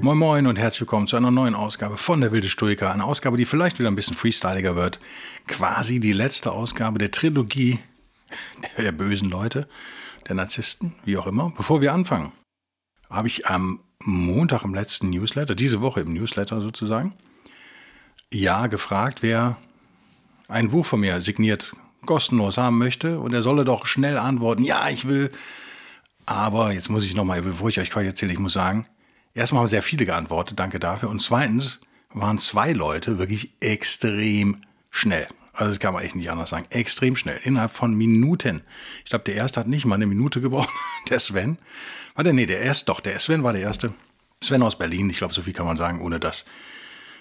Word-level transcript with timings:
Moin 0.00 0.16
Moin 0.16 0.46
und 0.46 0.56
herzlich 0.56 0.82
willkommen 0.82 1.08
zu 1.08 1.16
einer 1.16 1.32
neuen 1.32 1.56
Ausgabe 1.56 1.96
von 1.96 2.20
der 2.20 2.30
Wilde 2.30 2.48
Stoiker. 2.48 2.92
Eine 2.92 3.02
Ausgabe, 3.02 3.36
die 3.36 3.44
vielleicht 3.44 3.80
wieder 3.80 3.90
ein 3.90 3.96
bisschen 3.96 4.16
freestyliger 4.16 4.76
wird. 4.76 5.00
Quasi 5.48 5.98
die 5.98 6.12
letzte 6.12 6.52
Ausgabe 6.52 7.00
der 7.00 7.10
Trilogie 7.10 7.80
der 8.78 8.92
bösen 8.92 9.28
Leute, 9.28 9.68
der 10.28 10.36
Narzissten, 10.36 10.94
wie 11.04 11.16
auch 11.16 11.26
immer. 11.26 11.52
Bevor 11.56 11.80
wir 11.80 11.92
anfangen, 11.92 12.30
habe 13.10 13.26
ich 13.26 13.48
am 13.48 13.80
Montag 14.04 14.62
im 14.62 14.72
letzten 14.72 15.10
Newsletter, 15.10 15.56
diese 15.56 15.80
Woche 15.80 16.00
im 16.00 16.14
Newsletter 16.14 16.60
sozusagen, 16.60 17.16
ja 18.32 18.68
gefragt, 18.68 19.22
wer 19.22 19.56
ein 20.46 20.70
Buch 20.70 20.86
von 20.86 21.00
mir 21.00 21.20
signiert 21.20 21.72
kostenlos 22.06 22.56
haben 22.56 22.78
möchte. 22.78 23.18
Und 23.18 23.34
er 23.34 23.42
solle 23.42 23.64
doch 23.64 23.84
schnell 23.84 24.16
antworten, 24.16 24.62
ja, 24.62 24.88
ich 24.88 25.08
will. 25.08 25.32
Aber 26.24 26.72
jetzt 26.72 26.88
muss 26.88 27.04
ich 27.04 27.16
nochmal, 27.16 27.42
bevor 27.42 27.68
ich 27.68 27.80
euch 27.80 27.90
Quatsch 27.90 28.06
erzähle, 28.06 28.32
ich 28.32 28.38
muss 28.38 28.52
sagen, 28.52 28.86
Erstmal 29.38 29.60
haben 29.60 29.68
sehr 29.68 29.84
viele 29.84 30.04
geantwortet, 30.04 30.58
danke 30.58 30.80
dafür. 30.80 31.10
Und 31.10 31.22
zweitens 31.22 31.78
waren 32.12 32.40
zwei 32.40 32.72
Leute 32.72 33.18
wirklich 33.18 33.52
extrem 33.60 34.62
schnell. 34.90 35.28
Also 35.52 35.70
das 35.70 35.78
kann 35.78 35.94
man 35.94 36.02
echt 36.02 36.16
nicht 36.16 36.28
anders 36.28 36.50
sagen. 36.50 36.66
Extrem 36.70 37.14
schnell. 37.14 37.38
Innerhalb 37.44 37.70
von 37.70 37.94
Minuten. 37.94 38.62
Ich 39.04 39.10
glaube, 39.10 39.24
der 39.26 39.36
erste 39.36 39.60
hat 39.60 39.68
nicht 39.68 39.84
mal 39.84 39.94
eine 39.94 40.06
Minute 40.06 40.40
gebraucht. 40.40 40.70
Der 41.08 41.20
Sven. 41.20 41.56
Warte, 42.16 42.32
nee, 42.32 42.46
der 42.46 42.60
erste, 42.62 42.86
doch, 42.86 42.98
der 42.98 43.16
Sven 43.20 43.44
war 43.44 43.52
der 43.52 43.62
erste. 43.62 43.94
Sven 44.42 44.60
aus 44.62 44.76
Berlin. 44.76 45.08
Ich 45.08 45.18
glaube, 45.18 45.32
so 45.32 45.42
viel 45.42 45.52
kann 45.52 45.66
man 45.66 45.76
sagen, 45.76 46.00
ohne 46.00 46.18
das. 46.18 46.44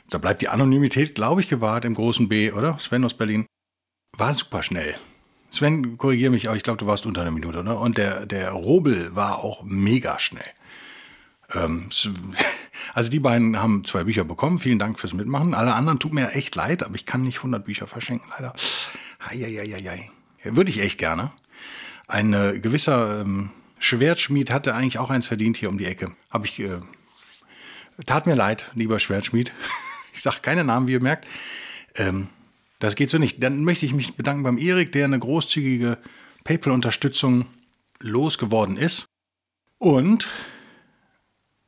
Da 0.10 0.18
bleibt 0.18 0.42
die 0.42 0.50
Anonymität, 0.50 1.14
glaube 1.14 1.42
ich, 1.42 1.48
gewahrt 1.48 1.86
im 1.86 1.94
großen 1.94 2.28
B, 2.28 2.52
oder? 2.52 2.80
Sven 2.80 3.06
aus 3.06 3.14
Berlin. 3.14 3.46
War 4.18 4.34
super 4.34 4.64
schnell. 4.64 4.96
Sven, 5.52 6.00
korrigiere 6.00 6.32
mich, 6.32 6.48
aber 6.48 6.58
ich 6.58 6.64
glaube, 6.64 6.80
du 6.80 6.88
warst 6.88 7.06
unter 7.06 7.22
einer 7.22 7.30
Minute, 7.30 7.60
oder? 7.60 7.80
Und 7.80 8.00
der, 8.00 8.26
der 8.26 8.52
Robel 8.52 9.16
war 9.16 9.44
auch 9.44 9.62
mega 9.64 10.18
schnell. 10.18 10.52
Ähm, 11.54 11.90
also 12.94 13.10
die 13.10 13.20
beiden 13.20 13.62
haben 13.62 13.84
zwei 13.84 14.04
Bücher 14.04 14.24
bekommen. 14.24 14.58
Vielen 14.58 14.80
Dank 14.80 15.00
fürs 15.00 15.14
Mitmachen. 15.14 15.54
Alle 15.54 15.74
anderen 15.74 16.00
tut 16.00 16.14
mir 16.14 16.32
echt 16.32 16.56
leid, 16.56 16.84
aber 16.84 16.96
ich 16.96 17.06
kann 17.06 17.24
nicht 17.24 17.38
100 17.38 17.66
Bücher 17.66 17.88
verschenken, 17.88 18.30
leider. 18.32 18.54
Eieieiei. 19.20 20.12
Würde 20.44 20.70
ich 20.70 20.80
echt 20.80 20.98
gerne. 20.98 21.32
Ein 22.08 22.34
äh, 22.34 22.60
gewisser 22.60 23.22
ähm, 23.22 23.52
Schwertschmied 23.80 24.52
hatte 24.52 24.74
eigentlich 24.74 24.98
auch 25.00 25.10
eins 25.10 25.28
verdient 25.28 25.58
hier 25.58 25.70
um 25.70 25.78
die 25.78 25.86
Ecke. 25.86 26.12
Habe 26.30 26.46
ich. 26.46 26.60
Äh, 26.60 26.80
tat 28.06 28.28
mir 28.28 28.36
leid, 28.36 28.72
lieber 28.76 29.00
Schwertschmied. 29.00 29.52
ich 30.14 30.22
sage 30.22 30.38
keine 30.42 30.64
Namen, 30.64 30.88
wie 30.88 30.94
ihr 30.94 31.02
merkt. 31.02 31.28
Ähm, 31.96 32.30
das 32.80 32.96
geht 32.96 33.10
so 33.10 33.18
nicht. 33.18 33.42
Dann 33.44 33.64
möchte 33.64 33.86
ich 33.86 33.94
mich 33.94 34.16
bedanken 34.16 34.44
beim 34.44 34.58
Erik, 34.58 34.92
der 34.92 35.06
eine 35.06 35.20
großzügige 35.20 35.98
PayPal-Unterstützung 36.44 37.48
losgeworden 38.00 38.78
ist. 38.78 39.08
Und 39.80 40.30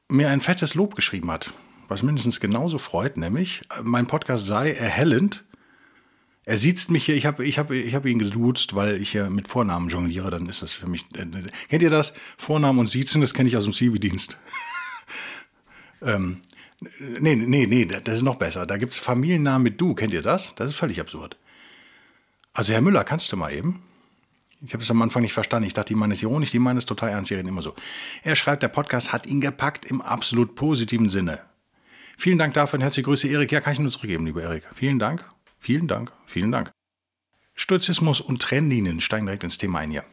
mir 0.09 0.29
ein 0.29 0.41
fettes 0.41 0.75
Lob 0.75 0.95
geschrieben 0.95 1.31
hat, 1.31 1.53
was 1.87 2.03
mindestens 2.03 2.39
genauso 2.39 2.77
freut, 2.77 3.17
nämlich 3.17 3.61
mein 3.83 4.07
Podcast 4.07 4.45
sei 4.45 4.71
erhellend. 4.71 5.43
Er 6.45 6.57
sieht 6.57 6.89
mich 6.89 7.05
hier, 7.05 7.15
ich 7.15 7.27
habe 7.27 7.45
ich 7.45 7.59
hab, 7.59 7.69
ich 7.69 7.93
hab 7.93 8.05
ihn 8.05 8.17
geduzt, 8.17 8.75
weil 8.75 8.99
ich 8.99 9.13
ja 9.13 9.29
mit 9.29 9.47
Vornamen 9.47 9.89
jongliere, 9.89 10.31
dann 10.31 10.47
ist 10.47 10.63
das 10.63 10.73
für 10.73 10.87
mich. 10.87 11.05
Äh, 11.13 11.27
kennt 11.69 11.83
ihr 11.83 11.91
das? 11.91 12.13
Vornamen 12.37 12.79
und 12.79 12.89
Siezen, 12.89 13.21
das 13.21 13.35
kenne 13.35 13.49
ich 13.49 13.55
aus 13.55 13.65
dem 13.65 13.73
Zivildienst. 13.73 14.39
ähm, 16.01 16.41
nee, 16.99 17.35
nee, 17.35 17.67
nee, 17.67 17.85
das 17.85 18.15
ist 18.15 18.23
noch 18.23 18.37
besser. 18.37 18.65
Da 18.65 18.77
gibt 18.77 18.93
es 18.93 18.99
Familiennamen 18.99 19.61
mit 19.61 19.79
Du, 19.79 19.93
kennt 19.93 20.13
ihr 20.13 20.23
das? 20.23 20.55
Das 20.55 20.71
ist 20.71 20.75
völlig 20.75 20.99
absurd. 20.99 21.37
Also, 22.53 22.73
Herr 22.73 22.81
Müller, 22.81 23.03
kannst 23.03 23.31
du 23.31 23.37
mal 23.37 23.53
eben? 23.53 23.83
Ich 24.61 24.73
habe 24.73 24.83
es 24.83 24.91
am 24.91 25.01
Anfang 25.01 25.21
nicht 25.21 25.33
verstanden. 25.33 25.67
Ich 25.67 25.73
dachte, 25.73 25.93
die 25.93 25.99
meinen 25.99 26.11
es 26.11 26.21
ironisch, 26.21 26.51
die 26.51 26.59
meinen 26.59 26.77
es 26.77 26.85
total 26.85 27.09
ernst. 27.09 27.31
Die 27.31 27.35
reden 27.35 27.47
immer 27.47 27.61
so. 27.61 27.75
Er 28.23 28.35
schreibt, 28.35 28.61
der 28.61 28.67
Podcast 28.67 29.13
hat 29.13 29.25
ihn 29.25 29.39
gepackt 29.39 29.85
im 29.85 30.01
absolut 30.01 30.55
positiven 30.55 31.09
Sinne. 31.09 31.41
Vielen 32.17 32.37
Dank 32.37 32.53
dafür 32.53 32.77
und 32.77 32.81
herzliche 32.81 33.05
Grüße, 33.05 33.29
Erik. 33.29 33.51
Ja, 33.51 33.61
kann 33.61 33.73
ich 33.73 33.79
nur 33.79 33.91
zurückgeben, 33.91 34.25
lieber 34.25 34.43
Erik. 34.43 34.67
Vielen 34.75 34.99
Dank, 34.99 35.23
vielen 35.57 35.87
Dank, 35.87 36.11
vielen 36.25 36.51
Dank. 36.51 36.71
Stoizismus 37.55 38.19
und 38.19 38.41
Trennlinien 38.41 38.99
steigen 38.99 39.25
direkt 39.25 39.45
ins 39.45 39.57
Thema 39.57 39.79
ein 39.79 39.91
hier. 39.91 40.03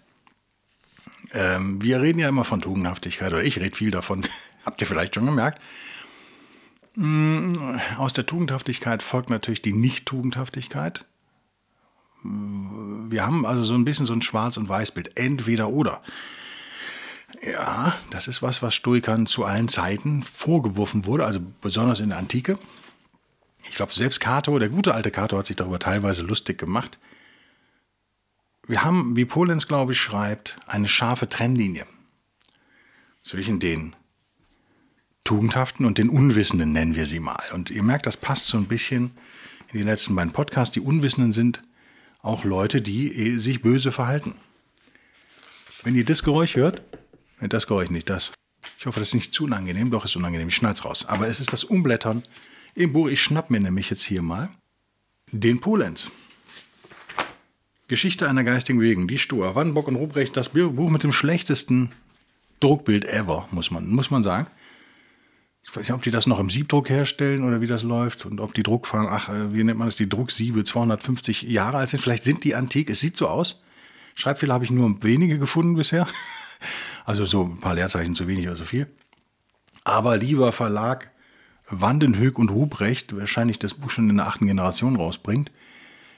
Ähm, 1.33 1.83
wir 1.83 2.01
reden 2.01 2.21
ja 2.21 2.29
immer 2.29 2.45
von 2.45 2.61
Tugendhaftigkeit, 2.61 3.33
oder 3.33 3.43
ich 3.43 3.59
rede 3.59 3.75
viel 3.75 3.91
davon. 3.91 4.25
Habt 4.65 4.81
ihr 4.81 4.87
vielleicht 4.87 5.17
schon 5.17 5.27
gemerkt? 5.27 5.61
Mm, 6.95 7.55
aus 7.99 8.13
der 8.13 8.27
Tugendhaftigkeit 8.27 9.03
folgt 9.03 9.31
natürlich 9.31 9.63
die 9.63 9.73
Nicht-Tugendhaftigkeit 9.73 11.05
wir 13.11 13.25
haben 13.25 13.47
also 13.47 13.65
so 13.65 13.75
ein 13.75 13.85
bisschen 13.85 14.07
so 14.07 14.13
ein 14.13 14.23
Schwarz- 14.23 14.57
und 14.57 14.69
Weißbild. 14.69 15.19
Entweder 15.19 15.69
oder. 15.69 16.03
Ja, 17.43 17.97
das 18.11 18.29
ist 18.29 18.43
was, 18.43 18.63
was 18.63 18.75
Stoikern 18.75 19.27
zu 19.27 19.45
allen 19.45 19.69
Zeiten 19.69 20.23
vorgeworfen 20.23 21.05
wurde, 21.07 21.27
also 21.27 21.41
besonders 21.61 22.01
in 22.01 22.09
der 22.09 22.19
Antike. 22.19 22.59
Ich 23.69 23.77
glaube, 23.77 23.93
selbst 23.93 24.21
Cato, 24.21 24.59
der 24.59 24.69
gute 24.69 24.95
alte 24.95 25.11
Cato, 25.11 25.37
hat 25.37 25.47
sich 25.47 25.57
darüber 25.57 25.79
teilweise 25.79 26.23
lustig 26.23 26.59
gemacht. 26.59 26.99
Wir 28.67 28.85
haben, 28.85 29.17
wie 29.17 29.25
Polenz, 29.25 29.69
glaube 29.69 29.93
ich, 29.93 30.01
schreibt, 30.01 30.57
eine 30.67 30.89
scharfe 30.89 31.29
Trennlinie 31.29 31.87
zwischen 33.23 33.61
den 33.61 33.95
Tugendhaften 35.25 35.85
und 35.85 35.99
den 35.99 36.09
Unwissenden, 36.09 36.73
nennen 36.73 36.95
wir 36.95 37.07
sie 37.07 37.21
mal. 37.21 37.45
Und 37.53 37.71
ihr 37.71 37.83
merkt, 37.83 38.07
das 38.07 38.17
passt 38.17 38.47
so 38.47 38.57
ein 38.57 38.67
bisschen 38.67 39.11
in 39.73 39.79
die 39.79 39.85
letzten 39.85 40.15
beiden 40.15 40.33
Podcasts. 40.33 40.73
Die 40.73 40.81
Unwissenden 40.81 41.33
sind 41.33 41.63
auch 42.27 42.45
Leute, 42.45 42.83
die 42.83 43.13
eh 43.13 43.37
sich 43.37 43.63
böse 43.63 43.93
verhalten. 43.93 44.35
Wenn 45.83 45.95
ihr 45.95 46.05
das 46.05 46.23
Geräusch 46.23 46.57
hört, 46.57 46.83
das 47.41 47.67
Geräusch 47.67 47.91
nicht, 47.91 48.11
das. 48.11 48.33
Ich 48.79 48.87
hoffe, 48.87 48.99
das 48.99 49.11
ist 49.11 49.15
nicht 49.15 49.33
zu 49.33 49.45
unangenehm, 49.45 49.91
doch 49.91 50.05
ist 50.05 50.17
unangenehm, 50.17 50.49
ich 50.49 50.57
schneid's 50.57 50.85
raus. 50.85 51.07
Aber 51.07 51.29
es 51.29 51.41
ist 51.41 51.53
das 51.53 51.65
Umblättern 51.65 52.25
im 52.75 52.93
Buch. 52.93 53.09
Ich 53.09 53.23
schnapp 53.23 53.51
mir 53.51 53.61
nämlich 53.61 53.91
jetzt 53.91 54.03
hier 54.03 54.23
mal 54.23 54.51
den 55.31 55.61
Polenz. 55.61 56.11
Geschichte 57.89 58.29
einer 58.29 58.43
geistigen 58.43 58.81
Wegen, 58.81 59.07
die 59.07 59.19
Stur. 59.19 59.55
Wandenbock 59.55 59.87
und 59.87 59.97
Ruprecht, 59.97 60.37
das 60.37 60.49
Buch 60.49 60.91
mit 60.91 61.05
dem 61.05 61.13
schlechtesten 61.13 61.93
Druckbild 62.59 63.05
ever, 63.05 63.49
muss 63.53 63.71
man, 63.71 63.89
muss 63.89 64.11
man 64.11 64.25
sagen. 64.25 64.49
Ich 65.69 65.77
weiß 65.77 65.89
nicht, 65.89 65.93
ob 65.93 66.03
die 66.03 66.11
das 66.11 66.27
noch 66.27 66.39
im 66.39 66.49
Siebdruck 66.49 66.89
herstellen 66.89 67.45
oder 67.45 67.61
wie 67.61 67.67
das 67.67 67.83
läuft 67.83 68.25
und 68.25 68.41
ob 68.41 68.55
die 68.55 68.63
Druckfahren, 68.63 69.09
ach, 69.09 69.29
äh, 69.29 69.53
wie 69.53 69.65
nennt 69.65 69.79
man 69.79 69.89
das, 69.89 69.97
die 69.97 70.09
Drucksiebe 70.09 70.65
250 70.65 71.43
Jahre 71.43 71.79
alt 71.79 71.89
sind. 71.89 72.01
Vielleicht 72.01 72.25
sind 72.25 72.45
die 72.45 72.55
antik, 72.55 72.89
es 72.89 73.01
sieht 73.01 73.17
so 73.17 73.29
aus. 73.29 73.61
Schreibfehler 74.15 74.55
habe 74.55 74.65
ich 74.65 74.71
nur 74.71 75.03
wenige 75.03 75.39
gefunden 75.39 75.77
bisher. 75.77 76.07
Also 77.05 77.25
so 77.25 77.45
ein 77.45 77.61
paar 77.61 77.75
Leerzeichen 77.75 78.17
zu 78.17 78.27
wenig 78.27 78.49
oder 78.49 78.57
so 78.57 78.65
viel. 78.65 78.89
Aber 79.85 80.17
lieber 80.17 80.51
Verlag 80.51 81.13
Wandenhöck 81.69 82.39
und 82.39 82.49
Ruprecht, 82.49 83.17
wahrscheinlich 83.17 83.61
das 83.61 83.75
Buch 83.75 83.91
schon 83.91 84.11
in 84.11 84.17
der 84.17 84.27
achten 84.27 84.47
Generation 84.47 84.97
rausbringt, 84.97 85.53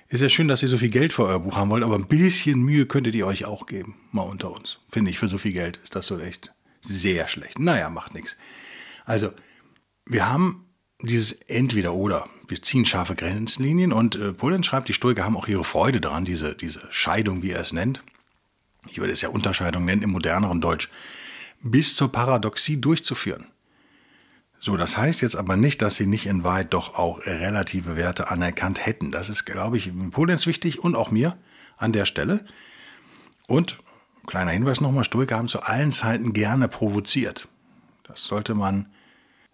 ist 0.09 0.20
ja 0.22 0.28
schön, 0.30 0.48
dass 0.48 0.62
ihr 0.62 0.69
so 0.69 0.78
viel 0.78 0.91
Geld 0.91 1.12
für 1.12 1.25
euer 1.25 1.41
Buch 1.41 1.56
haben 1.56 1.70
wollt, 1.70 1.84
aber 1.84 1.97
ein 1.97 2.06
bisschen 2.06 2.62
Mühe 2.62 2.86
könntet 2.86 3.15
ihr 3.15 3.26
euch 3.26 3.44
auch 3.44 3.66
geben, 3.66 3.97
mal 4.10 4.22
unter 4.22 4.50
uns. 4.50 4.78
Finde 4.88 5.10
ich, 5.10 5.19
für 5.19 5.28
so 5.28 5.36
viel 5.36 5.53
Geld 5.53 5.78
ist 5.82 5.94
das 5.94 6.06
so 6.06 6.18
echt 6.18 6.53
sehr 6.80 7.28
schlecht. 7.28 7.59
Naja, 7.59 7.91
macht 7.91 8.15
nichts. 8.15 8.36
Also, 9.09 9.33
wir 10.05 10.28
haben 10.28 10.66
dieses 11.01 11.33
Entweder-Oder. 11.33 12.28
Wir 12.47 12.60
ziehen 12.60 12.84
scharfe 12.84 13.15
Grenzlinien 13.15 13.91
und 13.91 14.16
äh, 14.16 14.34
Polen 14.34 14.63
schreibt, 14.63 14.89
die 14.89 14.93
Stoiker 14.93 15.25
haben 15.25 15.34
auch 15.34 15.49
ihre 15.49 15.65
Freude 15.65 15.99
daran, 15.99 16.27
diese, 16.27 16.55
diese 16.55 16.83
Scheidung, 16.91 17.43
wie 17.43 17.53
er 17.53 17.60
es 17.63 17.72
nennt. 17.72 18.03
Ich 18.87 18.99
würde 18.99 19.15
es 19.15 19.22
ja 19.22 19.31
Unterscheidung 19.31 19.87
nennen 19.87 20.03
im 20.03 20.10
moderneren 20.10 20.60
Deutsch, 20.60 20.91
bis 21.63 21.97
zur 21.97 22.13
Paradoxie 22.13 22.78
durchzuführen. 22.78 23.47
So, 24.60 24.77
das 24.77 24.99
heißt 24.99 25.22
jetzt 25.22 25.37
aber 25.37 25.57
nicht, 25.57 25.81
dass 25.81 25.95
sie 25.95 26.07
nicht 26.07 26.27
in 26.27 26.45
Wahrheit 26.45 26.75
doch 26.75 26.95
auch 26.95 27.25
relative 27.25 27.97
Werte 27.97 28.31
anerkannt 28.31 28.84
hätten. 28.84 29.10
Das 29.10 29.31
ist, 29.31 29.47
glaube 29.47 29.78
ich, 29.78 29.91
Polens 30.10 30.47
wichtig 30.47 30.81
und 30.81 30.95
auch 30.95 31.10
mir 31.10 31.39
an 31.78 31.93
der 31.93 32.05
Stelle. 32.05 32.45
Und 33.47 33.78
kleiner 34.27 34.51
Hinweis 34.51 34.83
nochmal, 34.83 35.05
Stoiker 35.05 35.39
haben 35.39 35.49
zu 35.49 35.63
allen 35.63 35.93
Zeiten 35.93 36.34
gerne 36.34 36.69
provoziert. 36.69 37.49
Das 38.09 38.25
sollte 38.25 38.55
man 38.55 38.87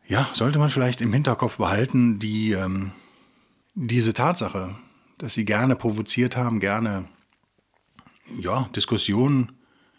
ja, 0.06 0.29
sollte 0.33 0.59
man 0.59 0.69
vielleicht 0.69 1.01
im 1.01 1.12
Hinterkopf 1.12 1.56
behalten, 1.56 2.19
die, 2.19 2.53
ähm, 2.53 2.93
diese 3.75 4.12
Tatsache, 4.12 4.77
dass 5.19 5.35
sie 5.35 5.45
gerne 5.45 5.77
provoziert 5.77 6.37
haben, 6.37 6.61
gerne 6.61 7.09
ja, 8.39 8.69
Diskussionen 8.75 9.53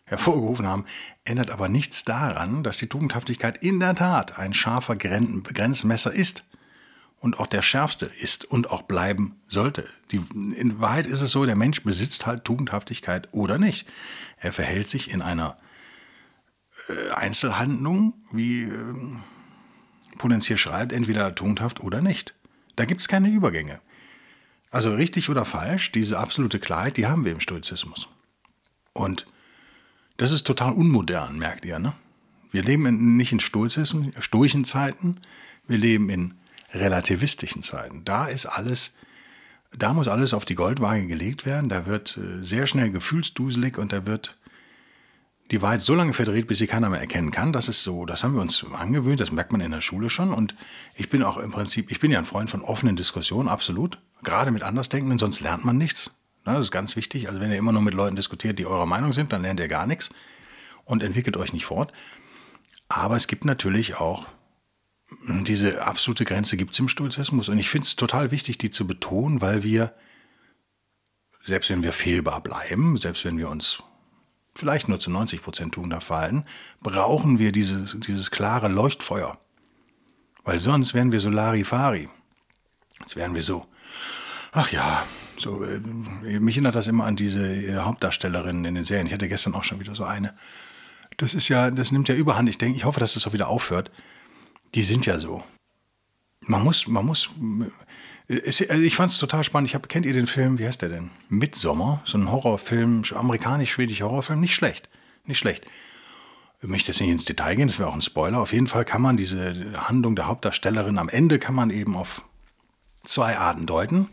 hervorgerufen 0.06 0.68
haben, 0.68 0.86
ändert 1.24 1.50
aber 1.50 1.68
nichts 1.68 2.04
daran, 2.04 2.64
dass 2.64 2.78
die 2.78 2.88
Tugendhaftigkeit 2.88 3.64
in 3.64 3.80
der 3.80 3.96
Tat 3.96 4.38
ein 4.38 4.54
scharfer 4.54 4.96
Gren 4.96 5.44
Grenzmesser 5.44 6.14
ist 6.14 6.44
und 7.20 7.40
auch 7.40 7.48
der 7.48 7.64
schärfste 7.64 8.06
ist 8.06 8.46
und 8.46 8.70
auch 8.70 8.84
bleiben 8.84 9.42
sollte. 9.48 9.90
Die, 10.12 10.22
in 10.34 10.80
Wahrheit 10.80 11.08
ist 11.08 11.22
es 11.22 11.32
so, 11.32 11.46
der 11.46 11.56
Mensch 11.56 11.82
besitzt 11.82 12.28
halt 12.28 12.44
Tugendhaftigkeit 12.44 13.30
oder 13.32 13.58
nicht. 13.58 13.88
Er 14.38 14.54
verhält 14.54 14.88
sich 14.88 15.10
in 15.10 15.24
einer 15.24 15.58
äh, 16.88 17.12
Einzelhandlung, 17.16 18.14
wie 18.32 18.66
äh, 18.66 18.94
Pulenz 20.18 20.48
hier 20.48 20.58
schreibt, 20.58 20.94
entweder 20.94 21.34
tugendhaft 21.36 21.80
oder 21.80 22.02
nicht. 22.02 22.34
Da 22.76 22.86
gibt 22.86 23.02
es 23.02 23.08
keine 23.08 23.30
Übergänge. 23.30 23.80
Also 24.72 24.94
richtig 24.94 25.30
oder 25.30 25.46
falsch, 25.46 25.92
diese 25.92 26.20
absolute 26.20 26.60
Klarheit, 26.60 26.98
die 26.98 27.08
haben 27.08 27.24
wir 27.24 27.32
im 27.32 27.40
Stoizismus. 27.40 28.10
Und 28.94 29.26
das 30.18 30.32
ist 30.32 30.46
total 30.48 30.74
unmodern, 30.74 31.38
merkt 31.38 31.66
ihr, 31.66 31.80
ne? 31.80 31.94
Wir 32.52 32.64
leben 32.64 32.86
in, 32.86 33.18
nicht 33.18 33.32
in 33.34 33.40
Stoizismus, 33.40 34.08
stoischen 34.20 34.64
Zeiten, 34.64 35.18
wir 35.68 35.78
leben 35.78 36.10
in 36.10 36.36
relativistischen 36.72 37.64
Zeiten. 37.64 38.06
Da 38.06 38.28
ist 38.28 38.46
alles, 38.46 38.94
da 39.78 39.94
muss 39.94 40.08
alles 40.08 40.34
auf 40.34 40.46
die 40.46 40.56
Goldwaage 40.56 41.08
gelegt 41.08 41.46
werden, 41.46 41.70
da 41.70 41.86
wird 41.86 42.18
äh, 42.18 42.44
sehr 42.44 42.68
schnell 42.68 42.92
gefühlsduselig 42.92 43.78
und 43.78 43.92
da 43.92 44.06
wird 44.06 44.38
die 45.52 45.62
Wahrheit 45.62 45.82
so 45.82 45.94
lange 45.94 46.14
verdreht, 46.14 46.48
bis 46.48 46.58
sie 46.58 46.68
keiner 46.68 46.90
mehr 46.90 47.00
erkennen 47.00 47.32
kann. 47.32 47.54
Das 47.54 47.68
ist 47.68 47.84
so, 47.84 48.06
das 48.06 48.24
haben 48.24 48.34
wir 48.34 48.42
uns 48.42 48.66
angewöhnt, 48.74 49.20
das 49.20 49.32
merkt 49.32 49.52
man 49.52 49.62
in 49.62 49.72
der 49.72 49.82
Schule 49.82 50.10
schon. 50.10 50.34
Und 50.34 50.56
ich 50.96 51.10
bin 51.10 51.24
auch 51.24 51.38
im 51.38 51.52
Prinzip, 51.52 51.92
ich 51.92 52.00
bin 52.00 52.12
ja 52.12 52.20
ein 52.20 52.26
Freund 52.26 52.50
von 52.50 52.62
offenen 52.62 52.96
Diskussionen, 52.96 53.48
absolut. 53.48 54.00
Gerade 54.24 54.52
mit 54.52 54.64
Andersdenkenden, 54.64 55.20
sonst 55.20 55.42
lernt 55.42 55.64
man 55.64 55.78
nichts. 55.78 56.12
Das 56.46 56.60
ist 56.60 56.72
ganz 56.72 56.96
wichtig. 56.96 57.28
Also 57.28 57.40
wenn 57.40 57.52
ihr 57.52 57.58
immer 57.58 57.72
nur 57.72 57.82
mit 57.82 57.94
Leuten 57.94 58.16
diskutiert, 58.16 58.58
die 58.58 58.66
eurer 58.66 58.86
Meinung 58.86 59.14
sind, 59.14 59.34
dann 59.34 59.44
lernt 59.44 59.60
ihr 59.60 59.68
gar 59.68 59.86
nichts 59.86 60.10
und 60.84 61.04
entwickelt 61.04 61.38
euch 61.38 61.54
nicht 61.54 61.66
fort. 61.66 61.92
Aber 62.88 63.16
es 63.16 63.28
gibt 63.28 63.46
natürlich 63.46 63.96
auch 63.96 64.28
diese 65.28 65.86
absolute 65.86 66.26
Grenze 66.26 66.58
gibt 66.58 66.74
es 66.74 66.80
im 66.80 66.90
Stoizismus. 66.90 67.50
Und 67.50 67.60
ich 67.60 67.70
finde 67.70 67.86
es 67.86 67.96
total 67.96 68.32
wichtig, 68.32 68.58
die 68.58 68.72
zu 68.72 68.88
betonen, 68.88 69.42
weil 69.42 69.64
wir, 69.64 69.94
selbst 71.44 71.70
wenn 71.70 71.84
wir 71.84 71.94
fehlbar 71.94 72.42
bleiben, 72.42 72.98
selbst 72.98 73.24
wenn 73.26 73.38
wir 73.38 73.50
uns 73.50 73.84
vielleicht 74.56 74.88
nur 74.88 75.00
zu 75.00 75.12
90 75.12 75.42
Prozent 75.42 75.74
tun 75.74 75.90
da 75.90 76.00
fallen, 76.00 76.46
brauchen 76.82 77.40
wir 77.40 77.52
dieses, 77.52 77.98
dieses 78.00 78.32
klare 78.32 78.68
Leuchtfeuer. 78.68 79.38
Weil 80.44 80.60
sonst 80.60 80.94
wären 80.94 81.12
wir 81.12 81.20
so 81.20 81.30
Larifari. 81.30 82.10
Jetzt 83.00 83.16
wären 83.16 83.36
wir 83.36 83.42
so, 83.42 83.66
ach 84.52 84.72
ja, 84.72 85.04
so, 85.38 85.64
äh, 85.64 85.80
mich 86.40 86.56
erinnert 86.56 86.76
das 86.76 86.88
immer 86.88 87.06
an 87.06 87.16
diese 87.16 87.46
äh, 87.46 87.76
Hauptdarstellerinnen 87.76 88.64
in 88.66 88.76
den 88.76 88.86
Serien. 88.86 89.08
Ich 89.08 89.14
hatte 89.14 89.28
gestern 89.28 89.54
auch 89.54 89.64
schon 89.64 89.80
wieder 89.80 89.96
so 89.96 90.06
eine. 90.06 90.34
Das 91.18 91.34
ist 91.34 91.50
ja, 91.50 91.72
das 91.72 91.92
nimmt 91.92 92.08
ja 92.08 92.16
überhand. 92.16 92.50
Ich 92.50 92.58
denke, 92.58 92.78
ich 92.78 92.86
hoffe, 92.86 93.00
dass 93.00 93.14
das 93.14 93.28
auch 93.28 93.34
wieder 93.34 93.50
aufhört. 93.50 93.92
Die 94.74 94.84
sind 94.84 95.06
ja 95.06 95.20
so. 95.20 95.44
Man 96.42 96.64
muss, 96.64 96.88
man 96.88 97.06
muss, 97.06 97.30
also 98.28 98.64
ich 98.64 98.96
fand 98.96 99.12
es 99.12 99.18
total 99.18 99.44
spannend. 99.44 99.70
Ich 99.70 99.76
hab, 99.76 99.88
kennt 99.88 100.06
ihr 100.06 100.14
den 100.14 100.28
Film, 100.28 100.58
wie 100.58 100.66
heißt 100.66 100.82
der 100.82 100.90
denn? 100.90 101.12
Midsommer, 101.30 102.02
so 102.06 102.18
ein 102.18 102.32
Horrorfilm, 102.32 103.04
amerikanisch-schwedischer 103.14 104.06
Horrorfilm. 104.06 104.40
Nicht 104.40 104.56
schlecht, 104.56 104.90
nicht 105.26 105.38
schlecht. 105.38 105.66
Ich 106.62 106.70
möchte 106.70 106.92
jetzt 106.92 107.02
nicht 107.02 107.12
ins 107.12 107.26
Detail 107.26 107.56
gehen, 107.56 107.68
das 107.68 107.78
wäre 107.78 107.90
auch 107.90 107.94
ein 107.94 108.02
Spoiler. 108.02 108.40
Auf 108.40 108.54
jeden 108.54 108.68
Fall 108.68 108.86
kann 108.86 109.02
man 109.02 109.18
diese 109.18 109.74
Handlung 109.88 110.16
der 110.16 110.28
Hauptdarstellerin 110.28 110.98
am 110.98 111.10
Ende 111.10 111.38
kann 111.38 111.54
man 111.54 111.70
eben 111.70 111.96
auf 111.96 112.24
zwei 113.04 113.38
Arten 113.38 113.66
deuten. 113.66 114.08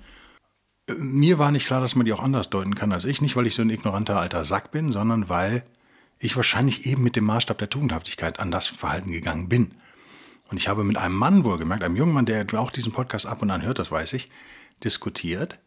Mir 0.98 1.38
war 1.38 1.50
nicht 1.50 1.66
klar, 1.66 1.80
dass 1.80 1.94
man 1.94 2.04
die 2.04 2.12
auch 2.12 2.22
anders 2.22 2.50
deuten 2.50 2.74
kann 2.74 2.92
als 2.92 3.04
ich. 3.04 3.22
Nicht, 3.22 3.36
weil 3.36 3.46
ich 3.46 3.54
so 3.54 3.62
ein 3.62 3.70
ignoranter 3.70 4.18
alter 4.18 4.44
Sack 4.44 4.70
bin, 4.72 4.92
sondern 4.92 5.28
weil 5.28 5.64
ich 6.18 6.36
wahrscheinlich 6.36 6.86
eben 6.86 7.02
mit 7.02 7.16
dem 7.16 7.24
Maßstab 7.24 7.56
der 7.58 7.70
Tugendhaftigkeit 7.70 8.38
an 8.38 8.50
das 8.50 8.66
Verhalten 8.66 9.12
gegangen 9.12 9.48
bin. 9.48 9.74
Und 10.52 10.58
ich 10.58 10.68
habe 10.68 10.84
mit 10.84 10.98
einem 10.98 11.14
Mann 11.14 11.44
wohlgemerkt, 11.44 11.82
einem 11.82 11.96
jungen 11.96 12.12
Mann, 12.12 12.26
der 12.26 12.44
auch 12.60 12.70
diesen 12.70 12.92
Podcast 12.92 13.24
ab 13.24 13.40
und 13.40 13.50
an 13.50 13.62
hört, 13.62 13.78
das 13.78 13.90
weiß 13.90 14.12
ich, 14.12 14.28
diskutiert, 14.84 15.58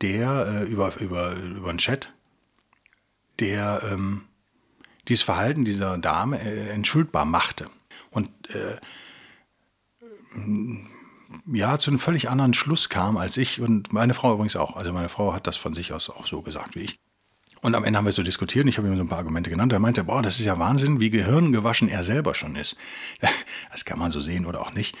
der 0.00 0.46
äh, 0.46 0.64
über, 0.64 0.98
über, 0.98 1.34
über 1.36 1.68
einen 1.68 1.76
Chat, 1.76 2.10
der 3.38 3.82
ähm, 3.92 4.22
dieses 5.08 5.24
Verhalten 5.24 5.66
dieser 5.66 5.98
Dame 5.98 6.40
äh, 6.40 6.70
entschuldbar 6.70 7.26
machte. 7.26 7.68
Und 8.10 8.30
äh, 8.48 8.78
ja, 11.52 11.78
zu 11.78 11.90
einem 11.90 11.98
völlig 11.98 12.30
anderen 12.30 12.54
Schluss 12.54 12.88
kam 12.88 13.18
als 13.18 13.36
ich 13.36 13.60
und 13.60 13.92
meine 13.92 14.14
Frau 14.14 14.32
übrigens 14.32 14.56
auch. 14.56 14.74
Also 14.74 14.90
meine 14.94 15.10
Frau 15.10 15.34
hat 15.34 15.46
das 15.46 15.58
von 15.58 15.74
sich 15.74 15.92
aus 15.92 16.08
auch 16.08 16.26
so 16.26 16.40
gesagt 16.40 16.76
wie 16.76 16.80
ich. 16.80 16.98
Und 17.62 17.74
am 17.74 17.84
Ende 17.84 17.98
haben 17.98 18.06
wir 18.06 18.12
so 18.12 18.22
diskutiert 18.22 18.64
und 18.64 18.70
ich 18.70 18.78
habe 18.78 18.88
ihm 18.88 18.96
so 18.96 19.02
ein 19.02 19.08
paar 19.08 19.18
Argumente 19.18 19.50
genannt. 19.50 19.72
Er 19.72 19.80
meinte, 19.80 20.04
boah, 20.04 20.22
das 20.22 20.38
ist 20.38 20.46
ja 20.46 20.58
Wahnsinn, 20.58 20.98
wie 20.98 21.10
gehirngewaschen 21.10 21.88
er 21.88 22.04
selber 22.04 22.34
schon 22.34 22.56
ist. 22.56 22.76
Das 23.70 23.84
kann 23.84 23.98
man 23.98 24.10
so 24.10 24.20
sehen 24.20 24.46
oder 24.46 24.60
auch 24.62 24.72
nicht. 24.72 24.96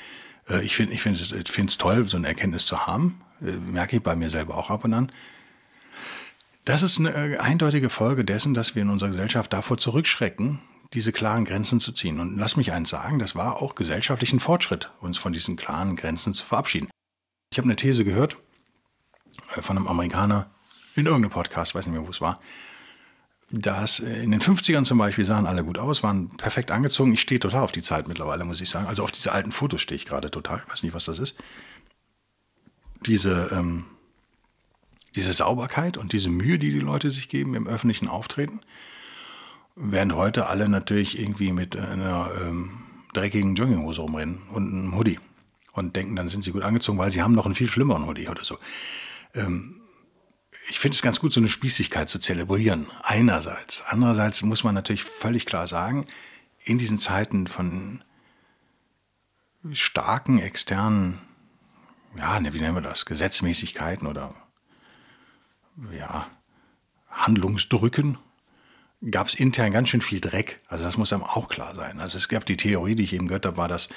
Äh, 0.48 0.64
ich 0.64 0.76
finde 0.76 0.94
es 0.94 1.32
ich 1.32 1.50
find, 1.50 1.78
toll, 1.78 2.06
so 2.06 2.16
eine 2.16 2.28
Erkenntnis 2.28 2.66
zu 2.66 2.86
haben. 2.86 3.22
Äh, 3.40 3.52
merke 3.52 3.96
ich 3.96 4.02
bei 4.02 4.14
mir 4.14 4.30
selber 4.30 4.56
auch 4.56 4.70
ab 4.70 4.84
und 4.84 4.94
an. 4.94 5.12
Das 6.64 6.82
ist 6.82 6.98
eine 6.98 7.14
äh, 7.14 7.38
eindeutige 7.38 7.88
Folge 7.88 8.24
dessen, 8.24 8.52
dass 8.54 8.74
wir 8.74 8.82
in 8.82 8.90
unserer 8.90 9.10
Gesellschaft 9.10 9.52
davor 9.52 9.78
zurückschrecken, 9.78 10.60
diese 10.92 11.12
klaren 11.12 11.44
Grenzen 11.44 11.80
zu 11.80 11.92
ziehen. 11.92 12.20
Und 12.20 12.36
lass 12.36 12.56
mich 12.56 12.72
eins 12.72 12.90
sagen, 12.90 13.18
das 13.18 13.34
war 13.34 13.62
auch 13.62 13.74
gesellschaftlichen 13.74 14.40
Fortschritt, 14.40 14.90
uns 15.00 15.16
von 15.16 15.32
diesen 15.32 15.56
klaren 15.56 15.96
Grenzen 15.96 16.34
zu 16.34 16.44
verabschieden. 16.44 16.90
Ich 17.52 17.58
habe 17.58 17.66
eine 17.66 17.76
These 17.76 18.04
gehört 18.04 18.36
von 19.46 19.76
einem 19.76 19.88
Amerikaner, 19.88 20.50
in 20.96 21.06
irgendeinem 21.06 21.30
Podcast, 21.30 21.74
weiß 21.74 21.86
nicht 21.86 21.94
mehr, 21.94 22.06
wo 22.06 22.10
es 22.10 22.20
war, 22.20 22.40
dass 23.50 23.98
in 23.98 24.30
den 24.30 24.40
50ern 24.40 24.84
zum 24.84 24.98
Beispiel 24.98 25.24
sahen 25.24 25.46
alle 25.46 25.64
gut 25.64 25.78
aus, 25.78 26.02
waren 26.02 26.28
perfekt 26.36 26.70
angezogen. 26.70 27.12
Ich 27.12 27.20
stehe 27.20 27.40
total 27.40 27.62
auf 27.62 27.72
die 27.72 27.82
Zeit 27.82 28.06
mittlerweile, 28.06 28.44
muss 28.44 28.60
ich 28.60 28.70
sagen. 28.70 28.86
Also 28.86 29.02
auf 29.02 29.10
diese 29.10 29.32
alten 29.32 29.50
Fotos 29.50 29.80
stehe 29.80 29.96
ich 29.96 30.06
gerade 30.06 30.30
total. 30.30 30.62
Ich 30.64 30.72
weiß 30.72 30.82
nicht, 30.84 30.94
was 30.94 31.04
das 31.04 31.18
ist. 31.18 31.34
Diese, 33.06 33.50
ähm, 33.52 33.86
diese 35.16 35.32
Sauberkeit 35.32 35.96
und 35.96 36.12
diese 36.12 36.28
Mühe, 36.28 36.58
die 36.58 36.70
die 36.70 36.78
Leute 36.78 37.10
sich 37.10 37.28
geben 37.28 37.54
im 37.54 37.66
öffentlichen 37.66 38.06
Auftreten, 38.06 38.60
werden 39.74 40.14
heute 40.14 40.46
alle 40.46 40.68
natürlich 40.68 41.18
irgendwie 41.18 41.52
mit 41.52 41.76
einer 41.76 42.30
ähm, 42.42 42.82
dreckigen 43.14 43.56
Jogginghose 43.56 44.00
rumrennen 44.00 44.42
und 44.52 44.72
einem 44.72 44.96
Hoodie 44.96 45.18
und 45.72 45.96
denken, 45.96 46.14
dann 46.14 46.28
sind 46.28 46.44
sie 46.44 46.52
gut 46.52 46.62
angezogen, 46.62 46.98
weil 46.98 47.10
sie 47.10 47.22
haben 47.22 47.34
noch 47.34 47.46
einen 47.46 47.54
viel 47.54 47.68
schlimmeren 47.68 48.06
Hoodie 48.06 48.28
oder 48.28 48.44
so. 48.44 48.58
Ähm, 49.34 49.79
ich 50.68 50.78
finde 50.78 50.94
es 50.94 51.02
ganz 51.02 51.20
gut, 51.20 51.32
so 51.32 51.40
eine 51.40 51.48
Spießigkeit 51.48 52.08
zu 52.08 52.18
zelebrieren. 52.18 52.86
Einerseits. 53.02 53.82
Andererseits 53.86 54.42
muss 54.42 54.64
man 54.64 54.74
natürlich 54.74 55.04
völlig 55.04 55.46
klar 55.46 55.66
sagen, 55.66 56.06
in 56.64 56.78
diesen 56.78 56.98
Zeiten 56.98 57.46
von 57.46 58.04
starken 59.72 60.38
externen, 60.38 61.18
ja, 62.16 62.40
ne, 62.40 62.52
wie 62.52 62.60
nennen 62.60 62.74
wir 62.74 62.82
das, 62.82 63.06
Gesetzmäßigkeiten 63.06 64.06
oder 64.06 64.34
ja, 65.92 66.26
Handlungsdrücken, 67.10 68.18
gab 69.10 69.28
es 69.28 69.34
intern 69.34 69.72
ganz 69.72 69.88
schön 69.88 70.02
viel 70.02 70.20
Dreck. 70.20 70.60
Also 70.68 70.84
das 70.84 70.96
muss 70.96 71.12
einem 71.12 71.22
auch 71.22 71.48
klar 71.48 71.74
sein. 71.74 72.00
Also 72.00 72.18
es 72.18 72.28
gab 72.28 72.44
die 72.44 72.56
Theorie, 72.56 72.94
die 72.94 73.04
ich 73.04 73.14
eben 73.14 73.28
gehört 73.28 73.46
habe, 73.46 73.56
war, 73.56 73.68
dass 73.68 73.88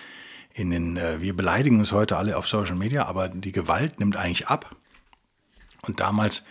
in 0.54 0.70
den, 0.70 0.98
äh, 0.98 1.20
wir 1.20 1.36
beleidigen 1.36 1.80
uns 1.80 1.92
heute 1.92 2.18
alle 2.18 2.38
auf 2.38 2.48
Social 2.48 2.76
Media, 2.76 3.06
aber 3.06 3.28
die 3.28 3.52
Gewalt 3.52 4.00
nimmt 4.00 4.16
eigentlich 4.16 4.48
ab. 4.48 4.76
Und 5.86 6.00
damals 6.00 6.46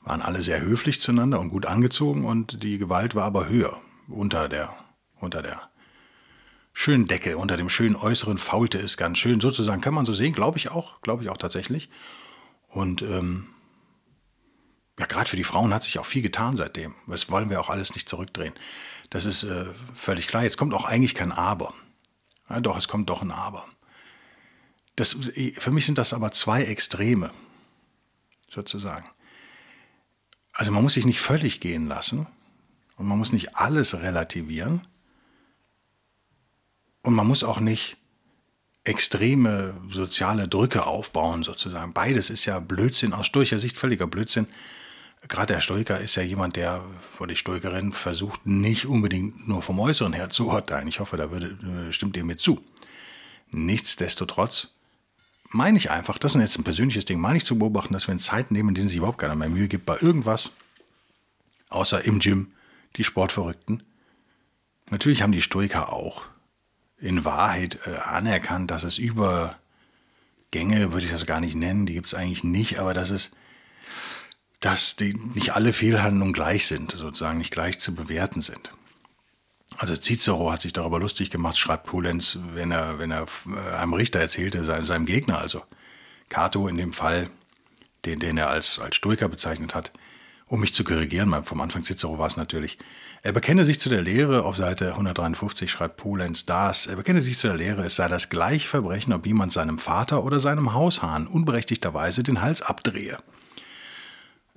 waren 0.00 0.22
alle 0.22 0.42
sehr 0.42 0.60
höflich 0.60 1.00
zueinander 1.00 1.38
und 1.40 1.50
gut 1.50 1.66
angezogen 1.66 2.24
und 2.24 2.62
die 2.62 2.78
Gewalt 2.78 3.14
war 3.14 3.24
aber 3.24 3.48
höher 3.48 3.80
unter 4.08 4.48
der, 4.48 4.74
unter 5.20 5.42
der 5.42 5.70
schönen 6.72 7.06
Decke, 7.06 7.36
unter 7.36 7.56
dem 7.56 7.68
schönen 7.68 7.96
Äußeren 7.96 8.38
faulte 8.38 8.78
es 8.78 8.96
ganz 8.96 9.18
schön. 9.18 9.40
Sozusagen 9.40 9.80
kann 9.80 9.94
man 9.94 10.06
so 10.06 10.12
sehen, 10.12 10.32
glaube 10.32 10.58
ich 10.58 10.70
auch, 10.70 11.00
glaube 11.02 11.22
ich 11.22 11.28
auch 11.28 11.36
tatsächlich. 11.36 11.88
Und 12.68 13.02
ähm, 13.02 13.48
ja, 14.98 15.06
gerade 15.06 15.28
für 15.28 15.36
die 15.36 15.44
Frauen 15.44 15.72
hat 15.72 15.84
sich 15.84 15.98
auch 15.98 16.06
viel 16.06 16.22
getan 16.22 16.56
seitdem. 16.56 16.94
Das 17.06 17.30
wollen 17.30 17.50
wir 17.50 17.60
auch 17.60 17.70
alles 17.70 17.94
nicht 17.94 18.08
zurückdrehen. 18.08 18.54
Das 19.10 19.24
ist 19.24 19.44
äh, 19.44 19.66
völlig 19.94 20.26
klar. 20.26 20.42
Jetzt 20.42 20.56
kommt 20.56 20.74
auch 20.74 20.84
eigentlich 20.84 21.14
kein 21.14 21.32
Aber. 21.32 21.74
Ja, 22.48 22.60
doch, 22.60 22.76
es 22.76 22.88
kommt 22.88 23.10
doch 23.10 23.22
ein 23.22 23.30
Aber. 23.30 23.66
Das, 24.96 25.16
für 25.58 25.70
mich 25.70 25.86
sind 25.86 25.98
das 25.98 26.12
aber 26.12 26.32
zwei 26.32 26.64
Extreme, 26.64 27.30
sozusagen. 28.52 29.08
Also 30.52 30.70
man 30.70 30.82
muss 30.82 30.94
sich 30.94 31.06
nicht 31.06 31.20
völlig 31.20 31.60
gehen 31.60 31.86
lassen 31.86 32.26
und 32.96 33.06
man 33.06 33.18
muss 33.18 33.32
nicht 33.32 33.56
alles 33.56 33.94
relativieren 33.94 34.86
und 37.02 37.14
man 37.14 37.26
muss 37.26 37.42
auch 37.42 37.60
nicht 37.60 37.96
extreme 38.84 39.74
soziale 39.88 40.48
Drücke 40.48 40.86
aufbauen 40.86 41.42
sozusagen. 41.42 41.92
Beides 41.92 42.30
ist 42.30 42.44
ja 42.44 42.58
Blödsinn, 42.58 43.12
aus 43.12 43.26
stoischer 43.26 43.58
Sicht 43.58 43.76
völliger 43.76 44.06
Blödsinn. 44.06 44.48
Gerade 45.28 45.54
der 45.54 45.60
Stoiker 45.60 46.00
ist 46.00 46.16
ja 46.16 46.22
jemand, 46.24 46.56
der, 46.56 46.84
oder 47.18 47.28
die 47.28 47.36
Stoikerin, 47.36 47.92
versucht 47.92 48.44
nicht 48.44 48.86
unbedingt 48.86 49.46
nur 49.46 49.62
vom 49.62 49.78
Äußeren 49.78 50.12
her 50.12 50.30
zu 50.30 50.48
urteilen. 50.48 50.88
Ich 50.88 50.98
hoffe, 50.98 51.16
da 51.16 51.30
würde, 51.30 51.56
äh, 51.88 51.92
stimmt 51.92 52.16
ihr 52.16 52.24
mir 52.24 52.36
zu. 52.36 52.60
Nichtsdestotrotz 53.50 54.74
meine 55.52 55.78
ich 55.78 55.90
einfach, 55.90 56.18
das 56.18 56.34
ist 56.34 56.40
jetzt 56.40 56.58
ein 56.58 56.64
persönliches 56.64 57.04
Ding, 57.04 57.20
meine 57.20 57.36
ich 57.36 57.44
zu 57.44 57.58
beobachten, 57.58 57.92
dass 57.92 58.08
wir 58.08 58.12
in 58.12 58.20
Zeiten 58.20 58.54
nehmen, 58.54 58.70
in 58.70 58.74
denen 58.74 58.88
sich 58.88 58.96
überhaupt 58.96 59.18
keiner 59.18 59.36
mehr 59.36 59.48
Mühe 59.48 59.68
gibt 59.68 59.86
bei 59.86 59.98
irgendwas, 60.00 60.50
außer 61.68 62.04
im 62.04 62.18
Gym 62.18 62.52
die 62.96 63.04
Sportverrückten. 63.04 63.82
Natürlich 64.90 65.22
haben 65.22 65.32
die 65.32 65.42
Stoiker 65.42 65.92
auch 65.92 66.24
in 66.98 67.24
Wahrheit 67.24 67.78
äh, 67.84 67.96
anerkannt, 67.96 68.70
dass 68.70 68.84
es 68.84 68.98
Übergänge, 68.98 69.56
würde 70.92 71.06
ich 71.06 71.12
das 71.12 71.26
gar 71.26 71.40
nicht 71.40 71.54
nennen, 71.54 71.86
die 71.86 71.94
gibt 71.94 72.06
es 72.06 72.14
eigentlich 72.14 72.44
nicht, 72.44 72.78
aber 72.78 72.94
dass 72.94 73.10
es, 73.10 73.30
dass 74.60 74.96
die, 74.96 75.14
nicht 75.14 75.54
alle 75.54 75.72
Fehlhandlungen 75.72 76.32
gleich 76.32 76.66
sind, 76.66 76.92
sozusagen 76.92 77.38
nicht 77.38 77.50
gleich 77.50 77.78
zu 77.78 77.94
bewerten 77.94 78.40
sind. 78.40 78.72
Also 79.78 79.96
Cicero 79.96 80.50
hat 80.52 80.62
sich 80.62 80.72
darüber 80.72 80.98
lustig 80.98 81.30
gemacht, 81.30 81.58
schreibt 81.58 81.86
Pulenz, 81.86 82.38
wenn 82.54 82.70
er, 82.70 82.98
wenn 82.98 83.10
er 83.10 83.26
äh, 83.48 83.76
einem 83.76 83.94
Richter 83.94 84.20
erzählte, 84.20 84.64
seinem 84.84 85.06
Gegner, 85.06 85.38
also 85.38 85.62
Cato 86.28 86.68
in 86.68 86.76
dem 86.76 86.92
Fall, 86.92 87.30
den, 88.04 88.20
den 88.20 88.36
er 88.36 88.50
als, 88.50 88.78
als 88.78 88.96
Stoiker 88.96 89.28
bezeichnet 89.28 89.74
hat, 89.74 89.92
um 90.46 90.60
mich 90.60 90.74
zu 90.74 90.84
korrigieren, 90.84 91.44
vom 91.44 91.60
Anfang 91.60 91.84
Cicero 91.84 92.18
war 92.18 92.26
es 92.26 92.36
natürlich, 92.36 92.78
er 93.22 93.32
bekenne 93.32 93.64
sich 93.64 93.78
zu 93.78 93.88
der 93.88 94.02
Lehre, 94.02 94.44
auf 94.44 94.56
Seite 94.56 94.92
153 94.92 95.70
schreibt 95.70 95.96
Polenz 95.96 96.44
das, 96.44 96.86
er 96.86 96.96
bekenne 96.96 97.22
sich 97.22 97.38
zu 97.38 97.46
der 97.46 97.56
Lehre, 97.56 97.84
es 97.84 97.96
sei 97.96 98.08
das 98.08 98.28
gleiche 98.28 98.68
Verbrechen, 98.68 99.12
ob 99.12 99.26
jemand 99.26 99.52
seinem 99.52 99.78
Vater 99.78 100.24
oder 100.24 100.40
seinem 100.40 100.74
Haushahn 100.74 101.26
unberechtigterweise 101.26 102.22
den 102.22 102.42
Hals 102.42 102.62
abdrehe. 102.62 103.18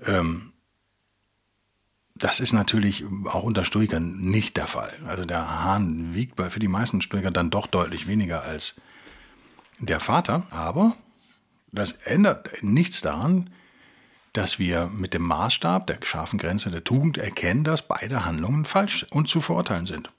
Ähm, 0.03 0.51
das 2.15 2.39
ist 2.39 2.53
natürlich 2.53 3.03
auch 3.25 3.43
unter 3.43 3.65
Stoikern 3.65 4.17
nicht 4.19 4.55
der 4.57 4.67
Fall. 4.67 4.93
Also 5.05 5.25
der 5.25 5.63
Hahn 5.63 6.15
wiegt 6.15 6.35
bei, 6.35 6.49
für 6.49 6.59
die 6.59 6.69
meisten 6.69 7.01
Stoiker 7.01 7.31
dann 7.31 7.49
doch 7.49 7.67
deutlich 7.67 8.07
weniger 8.07 8.43
als 8.43 8.75
der 9.79 9.99
Vater, 9.99 10.47
aber 10.49 10.95
das 11.71 11.91
ändert 11.91 12.63
nichts 12.63 13.01
daran, 13.01 13.49
dass 14.31 14.59
wir 14.59 14.87
mit 14.87 15.13
dem 15.13 15.23
Maßstab 15.23 15.87
der 15.87 15.99
scharfen 16.03 16.39
Grenze 16.39 16.71
der 16.71 16.83
Tugend 16.83 17.17
erkennen, 17.17 17.65
dass 17.65 17.87
beide 17.87 18.25
Handlungen 18.25 18.65
falsch 18.65 19.05
und 19.09 19.27
zu 19.27 19.41
verurteilen 19.41 19.85
sind. 19.85 20.09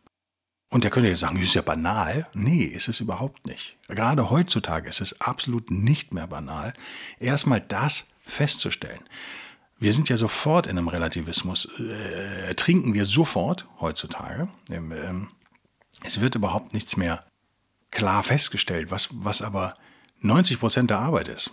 Und 0.68 0.84
der 0.84 0.90
könnte 0.90 1.08
jetzt 1.08 1.20
sagen, 1.20 1.36
das 1.36 1.44
ist 1.44 1.54
ja 1.54 1.62
banal. 1.62 2.26
Nee, 2.34 2.64
ist 2.64 2.88
es 2.88 3.00
überhaupt 3.00 3.46
nicht. 3.46 3.76
Gerade 3.88 4.30
heutzutage 4.30 4.88
ist 4.88 5.00
es 5.00 5.20
absolut 5.20 5.70
nicht 5.70 6.12
mehr 6.12 6.26
banal, 6.26 6.74
erstmal 7.20 7.60
das 7.60 8.06
festzustellen. 8.20 9.00
Wir 9.78 9.92
sind 9.92 10.08
ja 10.08 10.16
sofort 10.16 10.66
in 10.66 10.78
einem 10.78 10.88
Relativismus, 10.88 11.68
äh, 11.78 12.46
ertrinken 12.46 12.94
wir 12.94 13.04
sofort 13.04 13.66
heutzutage. 13.80 14.48
Ähm, 14.70 15.28
es 16.02 16.20
wird 16.20 16.34
überhaupt 16.34 16.72
nichts 16.72 16.96
mehr 16.96 17.20
klar 17.90 18.22
festgestellt, 18.22 18.90
was, 18.90 19.08
was 19.12 19.42
aber 19.42 19.74
90 20.20 20.60
Prozent 20.60 20.90
der 20.90 21.00
Arbeit 21.00 21.28
ist. 21.28 21.50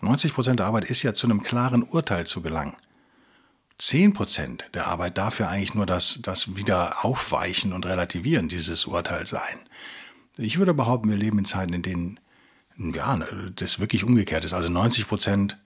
90 0.00 0.34
Prozent 0.34 0.60
der 0.60 0.66
Arbeit 0.66 0.84
ist 0.84 1.02
ja 1.02 1.14
zu 1.14 1.26
einem 1.26 1.42
klaren 1.42 1.82
Urteil 1.82 2.26
zu 2.26 2.42
gelangen. 2.42 2.76
10 3.78 4.12
Prozent 4.12 4.64
der 4.74 4.86
Arbeit 4.86 5.18
darf 5.18 5.38
ja 5.38 5.48
eigentlich 5.48 5.74
nur 5.74 5.86
das, 5.86 6.20
das 6.22 6.56
wieder 6.56 7.04
aufweichen 7.04 7.72
und 7.72 7.86
relativieren 7.86 8.48
dieses 8.48 8.86
Urteil 8.86 9.26
sein. 9.26 9.68
Ich 10.38 10.58
würde 10.58 10.74
behaupten, 10.74 11.10
wir 11.10 11.16
leben 11.16 11.38
in 11.38 11.44
Zeiten, 11.44 11.72
in 11.72 11.82
denen 11.82 12.20
ja, 12.78 13.18
das 13.54 13.80
wirklich 13.80 14.04
umgekehrt 14.04 14.44
ist. 14.44 14.52
Also 14.52 14.68
90 14.68 15.08
Prozent, 15.08 15.58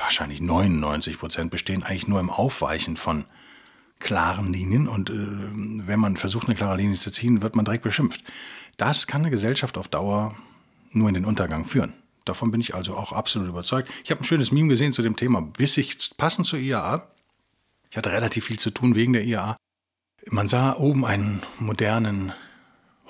wahrscheinlich 0.00 0.40
99 0.40 1.18
Prozent 1.18 1.50
bestehen 1.50 1.82
eigentlich 1.82 2.08
nur 2.08 2.20
im 2.20 2.30
Aufweichen 2.30 2.96
von 2.96 3.24
klaren 3.98 4.52
Linien. 4.52 4.88
Und 4.88 5.10
äh, 5.10 5.14
wenn 5.14 6.00
man 6.00 6.16
versucht, 6.16 6.48
eine 6.48 6.56
klare 6.56 6.76
Linie 6.76 6.98
zu 6.98 7.10
ziehen, 7.10 7.42
wird 7.42 7.56
man 7.56 7.64
direkt 7.64 7.84
beschimpft. 7.84 8.24
Das 8.76 9.06
kann 9.06 9.22
eine 9.22 9.30
Gesellschaft 9.30 9.78
auf 9.78 9.88
Dauer 9.88 10.34
nur 10.90 11.08
in 11.08 11.14
den 11.14 11.24
Untergang 11.24 11.64
führen. 11.64 11.92
Davon 12.24 12.50
bin 12.50 12.60
ich 12.60 12.74
also 12.74 12.96
auch 12.96 13.12
absolut 13.12 13.48
überzeugt. 13.48 13.90
Ich 14.04 14.10
habe 14.10 14.20
ein 14.20 14.24
schönes 14.24 14.52
Meme 14.52 14.68
gesehen 14.68 14.92
zu 14.92 15.02
dem 15.02 15.16
Thema, 15.16 15.42
bis 15.42 15.76
ich 15.76 16.16
passend 16.16 16.46
zur 16.46 16.58
IAA. 16.58 17.08
Ich 17.90 17.96
hatte 17.96 18.12
relativ 18.12 18.44
viel 18.44 18.58
zu 18.58 18.70
tun 18.70 18.94
wegen 18.94 19.12
der 19.12 19.24
IAA. 19.24 19.56
Man 20.26 20.48
sah 20.48 20.76
oben 20.76 21.04
einen 21.04 21.42
modernen 21.58 22.32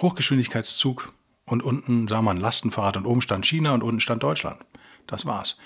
Hochgeschwindigkeitszug 0.01 1.13
und 1.45 1.63
unten 1.63 2.09
sah 2.09 2.23
man 2.23 2.37
Lastenfahrrad 2.37 2.97
und 2.97 3.07
oben 3.07 3.21
stand 3.21 3.45
China 3.47 3.75
und 3.75 3.83
unten 3.83 4.01
stand 4.01 4.23
Deutschland. 4.23 4.61
Das 5.07 5.27
war's. 5.27 5.57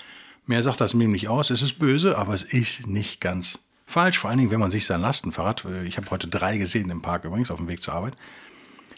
Mehr 0.45 0.61
sagt 0.61 0.81
das 0.81 0.93
Meme 0.93 1.13
nicht 1.13 1.27
aus. 1.27 1.49
Es 1.49 1.61
ist 1.61 1.79
böse, 1.79 2.17
aber 2.17 2.33
es 2.33 2.43
ist 2.43 2.87
nicht 2.87 3.19
ganz 3.19 3.59
falsch. 3.85 4.19
Vor 4.19 4.29
allen 4.29 4.39
Dingen, 4.39 4.51
wenn 4.51 4.59
man 4.59 4.71
sich 4.71 4.85
sein 4.85 5.01
Lastenfahrrad, 5.01 5.65
äh, 5.65 5.83
ich 5.85 5.97
habe 5.97 6.09
heute 6.11 6.27
drei 6.27 6.57
gesehen 6.57 6.89
im 6.89 7.01
Park 7.01 7.25
übrigens 7.25 7.51
auf 7.51 7.57
dem 7.57 7.67
Weg 7.67 7.81
zur 7.81 7.93
Arbeit, 7.93 8.15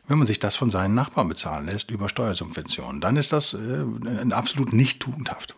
wenn 0.08 0.18
man 0.18 0.28
sich 0.28 0.40
das 0.40 0.56
von 0.56 0.70
seinen 0.70 0.96
Nachbarn 0.96 1.28
bezahlen 1.28 1.66
lässt 1.66 1.92
über 1.92 2.10
Steuersubventionen, 2.10 3.02
dann 3.02 3.18
ist 3.18 3.34
das 3.34 3.54
äh, 3.54 3.86
absolut 4.32 4.74
nicht 4.74 5.02
tugendhaft. 5.02 5.56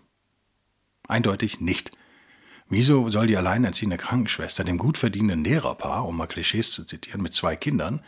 Eindeutig 1.07 1.59
nicht. 1.59 1.91
Wieso 2.67 3.09
soll 3.09 3.27
die 3.27 3.37
alleinerziehende 3.37 3.97
Krankenschwester 3.97 4.63
dem 4.63 4.77
gut 4.77 4.97
verdienenden 4.97 5.43
Lehrerpaar, 5.43 6.07
um 6.07 6.17
mal 6.17 6.27
Klischees 6.27 6.71
zu 6.71 6.83
zitieren, 6.83 7.21
mit 7.21 7.33
zwei 7.33 7.55
Kindern, 7.55 8.01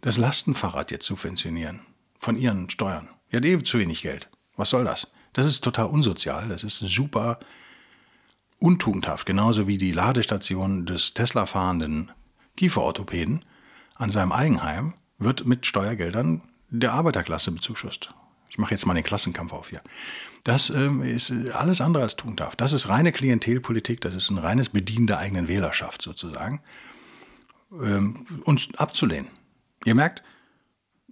das 0.00 0.16
Lastenfahrrad 0.16 0.90
jetzt 0.90 1.04
subventionieren? 1.04 1.80
Von 2.16 2.36
ihren 2.36 2.68
Steuern. 2.70 3.08
Die 3.30 3.36
hat 3.36 3.44
eh 3.44 3.58
zu 3.62 3.78
wenig 3.78 4.02
Geld. 4.02 4.30
Was 4.56 4.70
soll 4.70 4.84
das? 4.84 5.10
Das 5.32 5.46
ist 5.46 5.62
total 5.62 5.86
unsozial, 5.86 6.48
das 6.48 6.64
ist 6.64 6.78
super 6.78 7.38
untugendhaft, 8.58 9.26
genauso 9.26 9.66
wie 9.66 9.78
die 9.78 9.92
Ladestation 9.92 10.86
des 10.86 11.14
Tesla-fahrenden 11.14 12.12
Kieferorthopäden 12.56 13.44
an 13.96 14.10
seinem 14.10 14.32
Eigenheim 14.32 14.94
wird 15.18 15.46
mit 15.46 15.66
Steuergeldern 15.66 16.42
der 16.68 16.92
Arbeiterklasse 16.92 17.52
bezuschusst. 17.52 18.12
Ich 18.48 18.58
mache 18.58 18.72
jetzt 18.72 18.84
mal 18.84 18.94
den 18.94 19.04
Klassenkampf 19.04 19.52
auf 19.52 19.70
hier. 19.70 19.80
Das 20.44 20.70
ähm, 20.70 21.02
ist 21.02 21.32
alles 21.52 21.80
andere 21.80 22.02
als 22.02 22.16
tugendhaft. 22.16 22.60
Das 22.60 22.72
ist 22.72 22.88
reine 22.88 23.12
Klientelpolitik, 23.12 24.00
das 24.00 24.14
ist 24.14 24.30
ein 24.30 24.38
reines 24.38 24.70
Bedienen 24.70 25.06
der 25.06 25.18
eigenen 25.18 25.46
Wählerschaft 25.46 26.02
sozusagen. 26.02 26.60
Ähm, 27.72 28.26
uns 28.44 28.68
abzulehnen. 28.76 29.28
Ihr 29.84 29.94
merkt, 29.94 30.22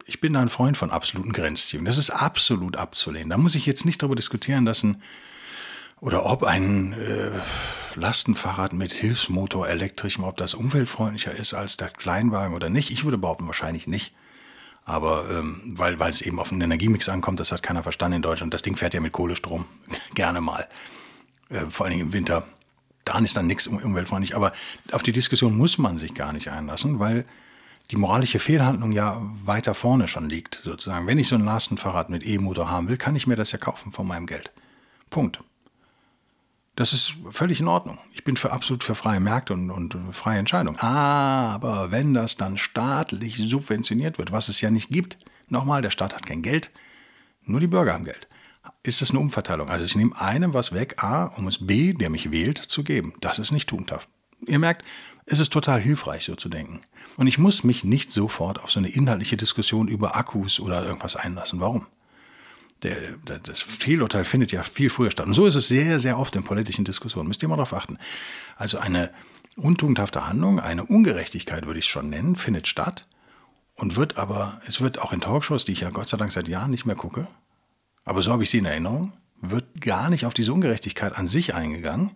ich 0.09 0.21
bin 0.21 0.33
da 0.33 0.41
ein 0.41 0.49
Freund 0.49 0.77
von 0.77 0.91
absoluten 0.91 1.33
Grenzziehungen. 1.33 1.85
Das 1.85 1.99
ist 1.99 2.11
absolut 2.11 2.77
abzulehnen. 2.77 3.29
Da 3.29 3.37
muss 3.37 3.55
ich 3.55 3.67
jetzt 3.67 3.85
nicht 3.85 4.03
darüber 4.03 4.17
diskutieren, 4.17 4.65
dass 4.65 4.83
ein 4.83 5.03
oder 6.01 6.25
ob 6.27 6.45
ein 6.45 6.93
äh, 6.93 7.41
Lastenfahrrad 7.95 8.73
mit 8.73 8.93
Hilfsmotor 8.93 9.69
elektrischem, 9.69 10.25
ob 10.25 10.37
das 10.37 10.55
umweltfreundlicher 10.55 11.35
ist 11.35 11.55
als 11.55 11.77
der 11.77 11.89
Kleinwagen 11.89 12.55
oder 12.55 12.71
nicht. 12.71 12.91
Ich 12.91 13.05
würde 13.05 13.19
behaupten, 13.19 13.47
wahrscheinlich 13.47 13.87
nicht. 13.87 14.15
Aber 14.85 15.29
ähm, 15.31 15.75
weil, 15.77 15.99
weil 15.99 16.11
es 16.11 16.23
eben 16.23 16.41
auf 16.41 16.53
einen 16.53 16.63
Energiemix 16.63 17.09
ankommt, 17.09 17.41
das 17.41 17.53
hat 17.53 17.63
keiner 17.63 17.83
verstanden 17.83 18.17
in 18.17 18.23
Deutschland. 18.23 18.55
Das 18.55 18.63
Ding 18.63 18.77
fährt 18.77 18.95
ja 18.95 19.01
mit 19.01 19.13
Kohlestrom, 19.13 19.67
gerne 20.15 20.41
mal. 20.41 20.67
Äh, 21.51 21.67
vor 21.69 21.85
allen 21.85 21.97
Dingen 21.97 22.07
im 22.07 22.13
Winter. 22.15 22.47
Daran 23.05 23.25
ist 23.25 23.37
dann 23.37 23.47
nichts 23.47 23.67
umweltfreundlich. 23.67 24.37
Aber 24.37 24.53
auf 24.93 25.03
die 25.03 25.13
Diskussion 25.13 25.57
muss 25.57 25.77
man 25.77 25.99
sich 25.99 26.15
gar 26.15 26.33
nicht 26.33 26.49
einlassen, 26.49 26.99
weil 26.99 27.27
die 27.91 27.97
moralische 27.97 28.39
Fehlhandlung 28.39 28.93
ja 28.93 29.21
weiter 29.45 29.75
vorne 29.75 30.09
schon 30.09 30.29
liegt, 30.29 30.61
sozusagen. 30.65 31.07
Wenn 31.07 31.19
ich 31.19 31.29
so 31.29 31.37
ein 31.37 31.45
Lastenfahrrad 31.45 32.11
mit 32.11 32.27
E-Motor 32.27 32.71
haben 32.71 32.89
will, 32.89 32.99
kann 32.99 33.17
ich 33.17 33.27
mir 33.27 33.37
das 33.37 33.53
ja 33.53 33.59
kaufen 33.59 33.93
von 33.93 34.07
meinem 34.07 34.27
Geld. 34.27 34.53
Punkt. 35.09 35.41
Das 36.77 36.93
ist 36.93 37.15
völlig 37.31 37.61
in 37.61 37.67
Ordnung. 37.67 37.99
Ich 38.13 38.23
bin 38.23 38.37
für 38.37 38.53
absolut 38.53 38.85
für 38.85 38.95
freie 38.95 39.19
Märkte 39.19 39.53
und, 39.53 39.71
und 39.71 39.97
freie 40.13 40.39
Entscheidungen. 40.39 40.79
Aber 40.79 41.91
wenn 41.91 42.15
das 42.15 42.37
dann 42.37 42.57
staatlich 42.57 43.37
subventioniert 43.37 44.19
wird, 44.19 44.31
was 44.31 44.49
es 44.49 44.61
ja 44.61 44.71
nicht 44.71 44.91
gibt, 44.91 45.17
nochmal, 45.49 45.83
der 45.83 45.91
Staat 45.91 46.15
hat 46.15 46.25
kein 46.25 46.43
Geld, 46.43 46.71
nur 47.43 47.59
die 47.59 47.67
Bürger 47.67 47.95
haben 47.95 48.05
Geld, 48.05 48.29
ist 48.85 49.03
es 49.03 49.11
eine 49.11 49.19
Umverteilung. 49.19 49.69
Also 49.71 49.87
ich 49.87 49.97
nehme 49.97 50.21
einem 50.21 50.55
was 50.55 50.73
weg, 50.73 51.03
A, 51.03 51.25
um 51.25 51.49
es 51.49 51.67
B, 51.67 51.95
der 51.95 52.11
mich 52.11 52.31
wählt, 52.31 52.59
zu 52.59 52.85
geben. 52.85 53.15
Das 53.21 53.41
ist 53.41 53.51
nicht 53.51 53.69
tugendhaft. 53.69 54.09
Ihr 54.47 54.61
merkt, 54.61 54.85
es 55.27 55.41
ist 55.41 55.53
total 55.53 55.81
hilfreich, 55.81 56.25
so 56.25 56.37
zu 56.37 56.49
denken. 56.49 56.81
Und 57.19 57.27
ich 57.27 57.37
muss 57.37 57.65
mich 57.65 57.83
nicht 57.83 58.13
sofort 58.13 58.63
auf 58.63 58.71
so 58.71 58.79
eine 58.79 58.91
inhaltliche 58.91 59.37
Diskussion 59.37 59.89
über 59.89 60.15
Akkus 60.15 60.61
oder 60.61 60.85
irgendwas 60.85 61.17
einlassen. 61.17 61.59
Warum? 61.59 61.85
Der, 62.85 63.17
der, 63.17 63.41
das 63.41 63.61
Fehlurteil 63.61 64.25
findet 64.25 64.53
ja 64.53 64.63
viel 64.63 64.89
früher 64.89 65.11
statt. 65.11 65.27
Und 65.27 65.35
so 65.35 65.45
ist 65.45 65.57
es 65.57 65.67
sehr, 65.67 65.99
sehr 65.99 66.17
oft 66.17 66.37
in 66.37 66.45
politischen 66.45 66.85
Diskussionen. 66.85 67.27
Müsst 67.27 67.43
ihr 67.43 67.49
mal 67.49 67.57
darauf 67.57 67.75
achten. 67.75 67.99
Also 68.57 68.79
eine 68.79 69.11
untugendhafte 69.57 70.29
Handlung, 70.29 70.61
eine 70.61 70.85
Ungerechtigkeit 70.85 71.67
würde 71.67 71.81
ich 71.81 71.87
es 71.87 71.91
schon 71.91 72.09
nennen, 72.09 72.37
findet 72.37 72.69
statt 72.69 73.09
und 73.75 73.97
wird 73.97 74.17
aber, 74.17 74.61
es 74.69 74.81
wird 74.81 75.01
auch 75.01 75.13
in 75.13 75.21
Talkshows, 75.21 75.65
die 75.65 75.73
ich 75.73 75.81
ja 75.81 75.91
Gott 75.91 76.09
sei 76.09 76.19
Dank 76.19 76.31
seit 76.31 76.47
Jahren 76.47 76.71
nicht 76.71 76.87
mehr 76.87 76.95
gucke, 76.95 77.27
aber 78.05 78.23
so 78.23 78.31
habe 78.31 78.45
ich 78.45 78.51
sie 78.51 78.59
in 78.59 78.65
Erinnerung, 78.65 79.13
wird 79.41 79.81
gar 79.81 80.09
nicht 80.09 80.25
auf 80.25 80.35
diese 80.35 80.53
Ungerechtigkeit 80.53 81.17
an 81.17 81.27
sich 81.27 81.57
eingegangen, 81.57 82.13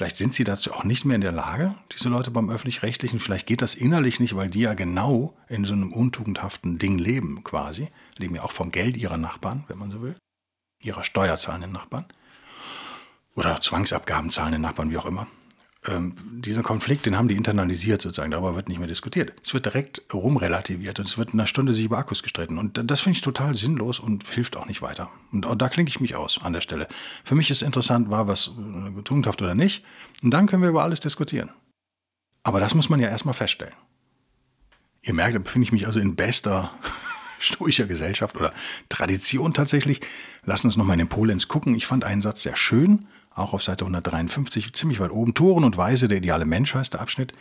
Vielleicht 0.00 0.16
sind 0.16 0.32
sie 0.32 0.44
dazu 0.44 0.72
auch 0.72 0.82
nicht 0.82 1.04
mehr 1.04 1.16
in 1.16 1.20
der 1.20 1.30
Lage, 1.30 1.74
diese 1.92 2.08
Leute 2.08 2.30
beim 2.30 2.48
öffentlich-rechtlichen. 2.48 3.20
Vielleicht 3.20 3.46
geht 3.46 3.60
das 3.60 3.74
innerlich 3.74 4.18
nicht, 4.18 4.34
weil 4.34 4.48
die 4.48 4.60
ja 4.60 4.72
genau 4.72 5.34
in 5.46 5.66
so 5.66 5.74
einem 5.74 5.92
untugendhaften 5.92 6.78
Ding 6.78 6.96
leben, 6.96 7.44
quasi. 7.44 7.88
Leben 8.16 8.34
ja 8.34 8.42
auch 8.42 8.52
vom 8.52 8.70
Geld 8.70 8.96
ihrer 8.96 9.18
Nachbarn, 9.18 9.64
wenn 9.68 9.76
man 9.76 9.90
so 9.90 10.00
will. 10.00 10.16
Ihrer 10.80 11.04
steuerzahlenden 11.04 11.72
Nachbarn. 11.72 12.06
Oder 13.34 13.60
Zwangsabgaben 13.60 14.30
zahlenden 14.30 14.62
Nachbarn, 14.62 14.90
wie 14.90 14.96
auch 14.96 15.04
immer 15.04 15.26
ähm, 15.86 16.14
diesen 16.42 16.62
Konflikt, 16.62 17.06
den 17.06 17.16
haben 17.16 17.28
die 17.28 17.36
internalisiert 17.36 18.02
sozusagen, 18.02 18.30
darüber 18.30 18.54
wird 18.54 18.68
nicht 18.68 18.78
mehr 18.78 18.88
diskutiert. 18.88 19.32
Es 19.42 19.54
wird 19.54 19.64
direkt 19.64 20.02
rumrelativiert 20.12 20.98
und 20.98 21.08
es 21.08 21.16
wird 21.16 21.32
in 21.32 21.40
einer 21.40 21.46
Stunde 21.46 21.72
sich 21.72 21.84
über 21.84 21.96
Akkus 21.96 22.22
gestritten. 22.22 22.58
Und 22.58 22.78
das 22.90 23.00
finde 23.00 23.16
ich 23.16 23.22
total 23.22 23.54
sinnlos 23.54 23.98
und 23.98 24.28
hilft 24.28 24.56
auch 24.56 24.66
nicht 24.66 24.82
weiter. 24.82 25.10
Und 25.32 25.46
da 25.60 25.68
klinke 25.70 25.88
ich 25.88 26.00
mich 26.00 26.16
aus 26.16 26.38
an 26.42 26.52
der 26.52 26.60
Stelle. 26.60 26.86
Für 27.24 27.34
mich 27.34 27.50
ist 27.50 27.62
interessant, 27.62 28.10
war 28.10 28.28
was 28.28 28.48
äh, 28.48 29.02
tugendhaft 29.02 29.40
oder 29.40 29.54
nicht. 29.54 29.84
Und 30.22 30.32
dann 30.32 30.46
können 30.46 30.62
wir 30.62 30.68
über 30.68 30.82
alles 30.82 31.00
diskutieren. 31.00 31.50
Aber 32.42 32.60
das 32.60 32.74
muss 32.74 32.90
man 32.90 33.00
ja 33.00 33.08
erstmal 33.08 33.34
feststellen. 33.34 33.74
Ihr 35.02 35.14
merkt, 35.14 35.34
da 35.34 35.38
befinde 35.38 35.64
ich 35.64 35.72
mich 35.72 35.86
also 35.86 35.98
in 35.98 36.14
bester 36.14 36.72
stoischer 37.38 37.86
Gesellschaft 37.86 38.36
oder 38.36 38.52
Tradition 38.90 39.54
tatsächlich. 39.54 40.02
Lass 40.44 40.62
uns 40.62 40.76
nochmal 40.76 40.94
in 40.94 41.06
den 41.06 41.08
Polenz 41.08 41.48
gucken. 41.48 41.74
Ich 41.74 41.86
fand 41.86 42.04
einen 42.04 42.20
Satz 42.20 42.42
sehr 42.42 42.56
schön, 42.56 43.06
auch 43.40 43.52
auf 43.52 43.62
Seite 43.62 43.84
153, 43.84 44.72
ziemlich 44.72 45.00
weit 45.00 45.10
oben. 45.10 45.34
Toren 45.34 45.64
und 45.64 45.76
Weise, 45.76 46.08
der 46.08 46.18
ideale 46.18 46.44
Mensch 46.44 46.74
heißt 46.74 46.94
der 46.94 47.00
Abschnitt. 47.00 47.32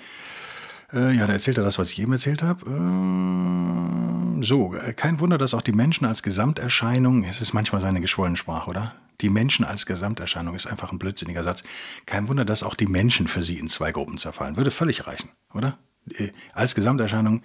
Äh, 0.94 1.12
ja, 1.15 1.27
da 1.27 1.34
erzählt 1.34 1.58
er 1.58 1.63
das, 1.63 1.77
was 1.77 1.91
ich 1.91 2.00
eben 2.00 2.13
erzählt 2.13 2.41
habe. 2.41 2.65
Äh, 2.65 4.44
so, 4.44 4.74
äh, 4.74 4.94
kein 4.94 5.20
Wunder, 5.20 5.38
dass 5.38 5.53
auch 5.53 5.62
die 5.62 5.72
Menschen 5.72 6.06
als 6.06 6.24
Gesamterscheinung, 6.24 7.24
es 7.24 7.41
ist 7.41 7.53
manchmal 7.53 7.82
seine 7.82 8.01
geschwollene 8.01 8.38
Sprache, 8.38 8.70
oder? 8.70 8.96
Die 9.22 9.29
Menschen 9.29 9.65
als 9.65 9.86
Gesamterscheinung 9.86 10.56
ist 10.56 10.65
einfach 10.65 10.91
ein 10.91 11.00
blödsinniger 11.00 11.44
Satz. 11.44 11.63
Kein 12.06 12.27
Wunder, 12.29 12.46
dass 12.46 12.63
auch 12.63 12.75
die 12.75 12.88
Menschen 12.88 13.27
für 13.27 13.44
sie 13.44 13.60
in 13.60 13.68
zwei 13.68 13.91
Gruppen 13.91 14.18
zerfallen. 14.18 14.56
Würde 14.58 14.72
völlig 14.72 15.06
reichen, 15.08 15.29
oder? 15.53 15.77
Äh, 16.12 16.29
als 16.53 16.74
Gesamterscheinung, 16.74 17.44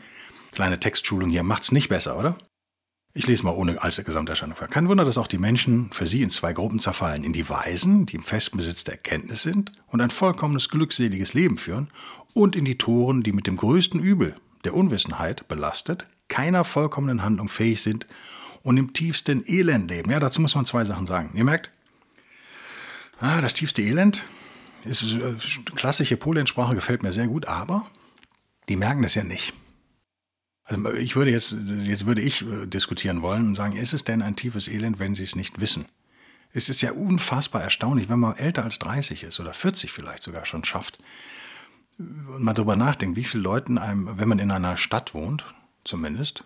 kleine 0.53 0.79
Textschulung 0.79 1.31
hier, 1.31 1.43
macht's 1.43 1.73
nicht 1.73 1.89
besser, 1.89 2.19
oder? 2.19 2.39
Ich 3.17 3.29
lese 3.29 3.45
mal 3.45 3.53
ohne 3.53 3.81
als 3.81 4.03
Gesamterscheinung 4.05 4.57
vor. 4.57 4.67
Kein 4.67 4.89
Wunder, 4.89 5.05
dass 5.05 5.19
auch 5.19 5.29
die 5.29 5.39
Menschen 5.39 5.93
für 5.93 6.09
sie 6.09 6.23
in 6.23 6.31
zwei 6.31 6.53
Gruppen 6.53 6.81
zerfallen. 6.81 7.23
In 7.23 7.33
die 7.33 7.49
Weisen, 7.49 8.07
die 8.07 8.17
im 8.17 8.25
festen 8.25 8.57
Besitz 8.57 8.83
der 8.83 8.95
Erkenntnis 8.95 9.45
sind 9.45 9.71
und 9.87 10.01
ein 10.01 10.11
vollkommenes, 10.11 10.69
glückseliges 10.69 11.33
Leben 11.33 11.57
führen, 11.57 11.91
und 12.33 12.57
in 12.57 12.65
die 12.65 12.77
Toren, 12.77 13.23
die 13.23 13.31
mit 13.31 13.47
dem 13.47 13.57
größten 13.57 14.03
Übel, 14.03 14.35
der 14.65 14.75
Unwissenheit, 14.75 15.47
belastet, 15.47 16.07
keiner 16.27 16.65
vollkommenen 16.65 17.23
Handlung 17.23 17.49
fähig 17.49 17.81
sind 17.83 18.09
und 18.65 18.77
im 18.77 18.93
tiefsten 18.93 19.45
Elend 19.47 19.89
leben. 19.89 20.11
Ja, 20.11 20.19
dazu 20.19 20.41
muss 20.41 20.57
man 20.57 20.67
zwei 20.67 20.85
Sachen 20.85 21.07
sagen. 21.07 21.31
Ihr 21.35 21.45
merkt, 21.45 21.71
ah, 23.21 23.41
das 23.41 23.55
tiefste 23.55 23.83
Elend 23.83 24.25
ist 24.85 25.05
äh, 25.15 25.35
klassische 25.77 26.17
Polensprache, 26.17 26.75
gefällt 26.75 27.05
mir 27.05 27.13
sehr 27.13 27.29
gut, 27.29 27.47
aber 27.47 27.87
die 28.69 28.77
merken 28.77 29.03
das 29.03 29.15
ja 29.15 29.23
nicht. 29.23 29.55
Also 30.65 30.93
ich 30.95 31.15
würde 31.15 31.31
jetzt, 31.31 31.57
jetzt 31.85 32.07
würde 32.07 32.23
ich 32.23 32.43
äh, 32.43 32.67
diskutieren 32.67 33.23
wollen 33.23 33.49
und 33.49 33.55
sagen, 33.55 33.77
ist 33.77 33.93
es 33.93 34.05
denn 34.05 34.23
ein 34.23 34.37
tiefes 34.37 34.69
Elend, 34.69 34.99
wenn 34.99 35.15
Sie 35.15 35.23
es 35.23 35.37
nicht 35.37 35.61
wissen? 35.61 35.87
Es 36.53 36.69
ist 36.69 36.81
ja 36.81 36.93
unfassbar 36.93 37.63
erstaunlich, 37.63 38.09
wenn 38.09 38.21
man 38.21 38.37
älter 38.37 38.65
als 38.65 38.79
30 38.79 39.25
ist 39.25 39.41
oder 39.41 39.53
40 39.53 39.93
vielleicht 39.93 40.23
sogar 40.23 40.47
schon 40.47 40.65
schafft 40.65 40.99
und 41.99 42.43
man 42.43 42.55
darüber 42.55 42.77
nachdenkt, 42.77 43.17
wie 43.17 43.25
viele 43.25 43.43
Leuten 43.43 43.79
einem, 43.79 44.19
wenn 44.19 44.29
man 44.29 44.39
in 44.39 44.51
einer 44.51 44.77
Stadt 44.77 45.15
wohnt, 45.15 45.45
zumindest, 45.85 46.45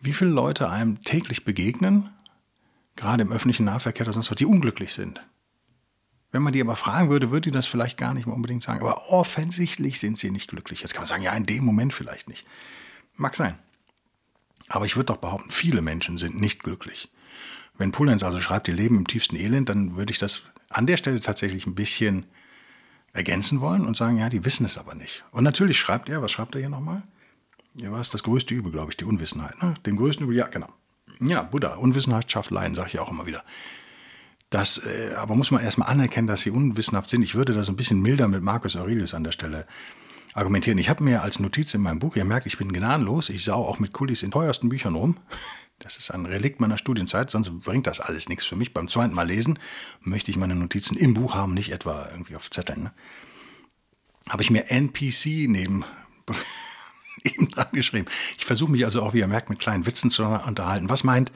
wie 0.00 0.12
viele 0.12 0.30
Leute 0.30 0.68
einem 0.68 1.02
täglich 1.02 1.44
begegnen, 1.44 2.10
gerade 2.96 3.22
im 3.22 3.32
öffentlichen 3.32 3.64
Nahverkehr 3.64 4.06
oder 4.06 4.12
sonst 4.12 4.30
was, 4.30 4.36
die 4.36 4.46
unglücklich 4.46 4.92
sind. 4.92 5.20
Wenn 6.32 6.42
man 6.42 6.54
die 6.54 6.62
aber 6.62 6.76
fragen 6.76 7.10
würde, 7.10 7.30
würde 7.30 7.50
die 7.50 7.54
das 7.54 7.66
vielleicht 7.66 7.98
gar 7.98 8.14
nicht 8.14 8.26
mal 8.26 8.32
unbedingt 8.32 8.62
sagen. 8.62 8.80
Aber 8.80 9.10
offensichtlich 9.10 10.00
sind 10.00 10.18
sie 10.18 10.30
nicht 10.30 10.48
glücklich. 10.48 10.80
Jetzt 10.80 10.94
kann 10.94 11.02
man 11.02 11.08
sagen, 11.08 11.22
ja, 11.22 11.32
in 11.36 11.44
dem 11.44 11.64
Moment 11.64 11.92
vielleicht 11.92 12.28
nicht. 12.28 12.46
Mag 13.14 13.36
sein. 13.36 13.58
Aber 14.68 14.86
ich 14.86 14.96
würde 14.96 15.06
doch 15.12 15.18
behaupten, 15.18 15.50
viele 15.50 15.82
Menschen 15.82 16.16
sind 16.16 16.40
nicht 16.40 16.62
glücklich. 16.62 17.10
Wenn 17.76 17.92
Pulenz 17.92 18.22
also 18.22 18.40
schreibt, 18.40 18.66
die 18.66 18.72
leben 18.72 18.96
im 18.96 19.06
tiefsten 19.06 19.36
Elend, 19.36 19.68
dann 19.68 19.96
würde 19.96 20.10
ich 20.10 20.18
das 20.18 20.44
an 20.70 20.86
der 20.86 20.96
Stelle 20.96 21.20
tatsächlich 21.20 21.66
ein 21.66 21.74
bisschen 21.74 22.24
ergänzen 23.12 23.60
wollen 23.60 23.84
und 23.84 23.96
sagen, 23.96 24.18
ja, 24.18 24.30
die 24.30 24.46
wissen 24.46 24.64
es 24.64 24.78
aber 24.78 24.94
nicht. 24.94 25.24
Und 25.32 25.44
natürlich 25.44 25.78
schreibt 25.78 26.08
er, 26.08 26.22
was 26.22 26.32
schreibt 26.32 26.54
er 26.54 26.60
hier 26.60 26.70
nochmal? 26.70 27.02
Ja, 27.74 27.92
was 27.92 28.08
das 28.08 28.22
größte 28.22 28.54
Übel, 28.54 28.72
glaube 28.72 28.90
ich, 28.92 28.96
die 28.96 29.04
Unwissenheit. 29.04 29.62
Ne? 29.62 29.74
Den 29.84 29.96
größten 29.96 30.24
Übel, 30.24 30.36
ja, 30.36 30.46
genau. 30.46 30.68
Ja, 31.20 31.42
Buddha, 31.42 31.74
Unwissenheit 31.74 32.30
schafft 32.32 32.50
Leiden, 32.50 32.74
sage 32.74 32.88
ich 32.88 32.98
auch 32.98 33.10
immer 33.10 33.26
wieder. 33.26 33.44
Das, 34.52 34.76
äh, 34.84 35.14
aber 35.16 35.34
muss 35.34 35.50
man 35.50 35.64
erstmal 35.64 35.88
anerkennen, 35.88 36.26
dass 36.26 36.42
sie 36.42 36.50
unwissenhaft 36.50 37.08
sind. 37.08 37.22
Ich 37.22 37.34
würde 37.34 37.54
da 37.54 37.64
so 37.64 37.72
ein 37.72 37.76
bisschen 37.76 38.02
milder 38.02 38.28
mit 38.28 38.42
Marcus 38.42 38.76
Aurelius 38.76 39.14
an 39.14 39.24
der 39.24 39.32
Stelle 39.32 39.66
argumentieren. 40.34 40.78
Ich 40.78 40.90
habe 40.90 41.02
mir 41.02 41.22
als 41.22 41.40
Notiz 41.40 41.72
in 41.72 41.80
meinem 41.80 41.98
Buch, 41.98 42.16
ihr 42.16 42.26
merkt, 42.26 42.44
ich 42.44 42.58
bin 42.58 42.70
gnadenlos, 42.70 43.30
ich 43.30 43.44
sau 43.44 43.64
auch 43.64 43.78
mit 43.78 43.94
Kulis 43.94 44.22
in 44.22 44.30
teuersten 44.30 44.68
Büchern 44.68 44.94
rum. 44.94 45.16
Das 45.78 45.96
ist 45.96 46.12
ein 46.12 46.26
Relikt 46.26 46.60
meiner 46.60 46.78
Studienzeit, 46.78 47.28
sonst 47.28 47.50
bringt 47.58 47.88
das 47.88 47.98
alles 47.98 48.28
nichts 48.28 48.44
für 48.44 48.54
mich. 48.54 48.72
Beim 48.72 48.86
zweiten 48.86 49.16
Mal 49.16 49.26
lesen 49.26 49.58
möchte 50.00 50.30
ich 50.30 50.36
meine 50.36 50.54
Notizen 50.54 50.96
im 50.96 51.12
Buch 51.12 51.34
haben, 51.34 51.54
nicht 51.54 51.72
etwa 51.72 52.08
irgendwie 52.12 52.36
auf 52.36 52.48
Zetteln. 52.50 52.84
Ne? 52.84 52.92
Habe 54.28 54.44
ich 54.44 54.50
mir 54.52 54.70
NPC 54.70 55.48
neben 55.48 55.84
eben 57.24 57.48
dran 57.50 57.66
geschrieben. 57.72 58.06
Ich 58.38 58.44
versuche 58.44 58.70
mich 58.70 58.84
also 58.84 59.02
auch, 59.02 59.12
wie 59.12 59.18
ihr 59.18 59.26
merkt, 59.26 59.50
mit 59.50 59.58
kleinen 59.58 59.84
Witzen 59.84 60.12
zu 60.12 60.22
unterhalten. 60.22 60.88
Was 60.88 61.02
meint 61.02 61.32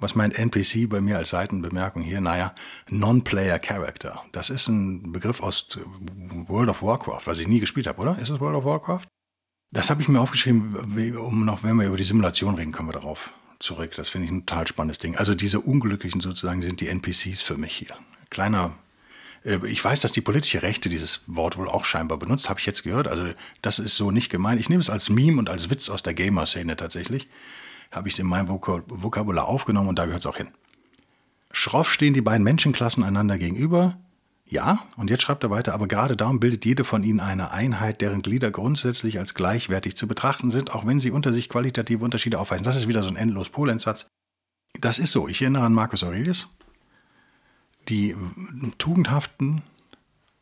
was 0.00 0.14
meint 0.14 0.38
NPC 0.38 0.88
bei 0.88 1.00
mir 1.00 1.18
als 1.18 1.30
Seitenbemerkung 1.30 2.02
hier? 2.02 2.20
Naja, 2.20 2.54
Non-Player 2.90 3.58
Character. 3.58 4.22
Das 4.32 4.50
ist 4.50 4.68
ein 4.68 5.12
Begriff 5.12 5.42
aus 5.42 5.66
World 6.46 6.68
of 6.68 6.82
Warcraft, 6.82 7.22
was 7.26 7.38
ich 7.38 7.48
nie 7.48 7.60
gespielt 7.60 7.86
habe, 7.86 8.00
oder? 8.00 8.18
Ist 8.18 8.30
es 8.30 8.40
World 8.40 8.56
of 8.56 8.64
Warcraft? 8.64 9.02
Das 9.70 9.90
habe 9.90 10.00
ich 10.00 10.08
mir 10.08 10.20
aufgeschrieben, 10.20 11.16
um 11.16 11.44
noch, 11.44 11.62
wenn 11.62 11.76
wir 11.76 11.86
über 11.86 11.96
die 11.96 12.04
Simulation 12.04 12.54
reden, 12.54 12.72
kommen 12.72 12.88
wir 12.88 12.94
darauf 12.94 13.34
zurück. 13.58 13.92
Das 13.96 14.08
finde 14.08 14.26
ich 14.26 14.32
ein 14.32 14.46
total 14.46 14.66
spannendes 14.66 14.98
Ding. 14.98 15.16
Also 15.16 15.34
diese 15.34 15.60
Unglücklichen 15.60 16.20
sozusagen 16.20 16.62
sind 16.62 16.80
die 16.80 16.88
NPCs 16.88 17.42
für 17.42 17.58
mich 17.58 17.74
hier. 17.74 17.94
Kleiner 18.30 18.74
äh, 19.44 19.58
ich 19.66 19.84
weiß, 19.84 20.00
dass 20.00 20.12
die 20.12 20.20
politische 20.20 20.62
Rechte 20.62 20.88
dieses 20.88 21.22
Wort 21.26 21.56
wohl 21.56 21.68
auch 21.68 21.84
scheinbar 21.84 22.18
benutzt, 22.18 22.48
habe 22.48 22.60
ich 22.60 22.66
jetzt 22.66 22.82
gehört. 22.82 23.08
Also 23.08 23.32
das 23.62 23.78
ist 23.78 23.96
so 23.96 24.10
nicht 24.10 24.30
gemeint. 24.30 24.60
Ich 24.60 24.68
nehme 24.68 24.80
es 24.80 24.90
als 24.90 25.10
Meme 25.10 25.38
und 25.38 25.48
als 25.48 25.70
Witz 25.70 25.90
aus 25.90 26.02
der 26.02 26.14
Gamer-Szene 26.14 26.76
tatsächlich 26.76 27.28
habe 27.90 28.08
ich 28.08 28.14
es 28.14 28.20
in 28.20 28.26
mein 28.26 28.48
Vokabular 28.48 29.46
aufgenommen 29.46 29.88
und 29.88 29.98
da 29.98 30.06
gehört 30.06 30.20
es 30.20 30.26
auch 30.26 30.36
hin. 30.36 30.48
Schroff 31.52 31.92
stehen 31.92 32.14
die 32.14 32.20
beiden 32.20 32.44
Menschenklassen 32.44 33.02
einander 33.02 33.38
gegenüber. 33.38 33.98
Ja, 34.50 34.86
und 34.96 35.10
jetzt 35.10 35.22
schreibt 35.22 35.44
er 35.44 35.50
weiter, 35.50 35.74
aber 35.74 35.88
gerade 35.88 36.16
darum 36.16 36.40
bildet 36.40 36.64
jede 36.64 36.84
von 36.84 37.04
ihnen 37.04 37.20
eine 37.20 37.50
Einheit, 37.50 38.00
deren 38.00 38.22
Glieder 38.22 38.50
grundsätzlich 38.50 39.18
als 39.18 39.34
gleichwertig 39.34 39.96
zu 39.96 40.08
betrachten 40.08 40.50
sind, 40.50 40.74
auch 40.74 40.86
wenn 40.86 41.00
sie 41.00 41.10
unter 41.10 41.32
sich 41.32 41.50
qualitative 41.50 42.02
Unterschiede 42.02 42.38
aufweisen. 42.38 42.64
Das 42.64 42.76
ist 42.76 42.88
wieder 42.88 43.02
so 43.02 43.08
ein 43.08 43.16
endlos 43.16 43.50
Polenz-Satz. 43.50 44.06
Das 44.80 44.98
ist 44.98 45.12
so. 45.12 45.28
Ich 45.28 45.42
erinnere 45.42 45.64
an 45.64 45.74
Marcus 45.74 46.02
Aurelius. 46.02 46.48
Die 47.88 48.14
Tugendhaften 48.78 49.62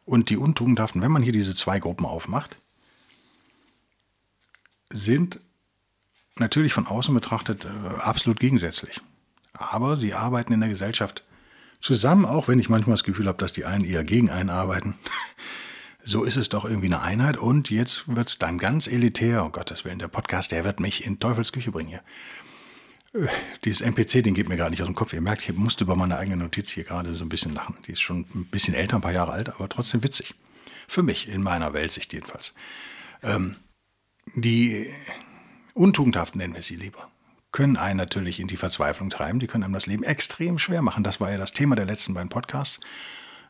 und 0.04 0.30
die 0.30 0.36
Untugendhaften, 0.36 1.02
wenn 1.02 1.12
man 1.12 1.22
hier 1.22 1.32
diese 1.32 1.54
zwei 1.54 1.80
Gruppen 1.80 2.06
aufmacht, 2.06 2.58
sind 4.92 5.40
natürlich 6.38 6.72
von 6.72 6.86
außen 6.86 7.14
betrachtet 7.14 7.64
äh, 7.64 8.00
absolut 8.00 8.40
gegensätzlich. 8.40 9.00
Aber 9.52 9.96
sie 9.96 10.14
arbeiten 10.14 10.52
in 10.52 10.60
der 10.60 10.68
Gesellschaft 10.68 11.24
zusammen, 11.80 12.24
auch 12.24 12.48
wenn 12.48 12.58
ich 12.58 12.68
manchmal 12.68 12.94
das 12.94 13.04
Gefühl 13.04 13.26
habe, 13.26 13.38
dass 13.38 13.52
die 13.52 13.64
einen 13.64 13.84
eher 13.84 14.04
gegen 14.04 14.30
einen 14.30 14.50
arbeiten. 14.50 14.96
so 16.04 16.24
ist 16.24 16.36
es 16.36 16.48
doch 16.48 16.64
irgendwie 16.64 16.86
eine 16.86 17.02
Einheit 17.02 17.36
und 17.36 17.70
jetzt 17.70 18.14
wird 18.14 18.28
es 18.28 18.38
dann 18.38 18.58
ganz 18.58 18.86
elitär. 18.86 19.44
Oh 19.44 19.50
Gottes 19.50 19.84
Willen, 19.84 19.98
der 19.98 20.08
Podcast, 20.08 20.52
der 20.52 20.64
wird 20.64 20.80
mich 20.80 21.04
in 21.04 21.18
Teufelsküche 21.18 21.70
bringen 21.72 21.88
hier. 21.88 22.02
Äh, 23.14 23.28
dieses 23.64 23.80
NPC, 23.80 24.22
den 24.22 24.34
geht 24.34 24.48
mir 24.48 24.56
gerade 24.56 24.70
nicht 24.70 24.82
aus 24.82 24.88
dem 24.88 24.94
Kopf. 24.94 25.12
Ihr 25.12 25.20
merkt, 25.20 25.48
ich 25.48 25.56
musste 25.56 25.84
über 25.84 25.96
meine 25.96 26.18
eigene 26.18 26.36
Notiz 26.36 26.70
hier 26.70 26.84
gerade 26.84 27.14
so 27.14 27.24
ein 27.24 27.28
bisschen 27.28 27.54
lachen. 27.54 27.76
Die 27.86 27.92
ist 27.92 28.00
schon 28.00 28.26
ein 28.34 28.46
bisschen 28.46 28.74
älter, 28.74 28.96
ein 28.96 29.02
paar 29.02 29.12
Jahre 29.12 29.32
alt, 29.32 29.48
aber 29.48 29.68
trotzdem 29.68 30.02
witzig. 30.02 30.34
Für 30.88 31.02
mich, 31.02 31.28
in 31.28 31.42
meiner 31.42 31.72
Weltsicht 31.72 32.12
jedenfalls. 32.12 32.54
Ähm, 33.22 33.56
die 34.34 34.88
Untugendhaft 35.76 36.36
nennen 36.36 36.54
wir 36.54 36.62
sie 36.62 36.76
lieber, 36.76 37.10
können 37.52 37.76
einen 37.76 37.98
natürlich 37.98 38.40
in 38.40 38.48
die 38.48 38.56
Verzweiflung 38.56 39.10
treiben, 39.10 39.40
die 39.40 39.46
können 39.46 39.62
einem 39.62 39.74
das 39.74 39.84
Leben 39.84 40.04
extrem 40.04 40.58
schwer 40.58 40.80
machen. 40.80 41.04
Das 41.04 41.20
war 41.20 41.30
ja 41.30 41.36
das 41.36 41.52
Thema 41.52 41.76
der 41.76 41.84
letzten 41.84 42.14
beiden 42.14 42.30
Podcasts. 42.30 42.80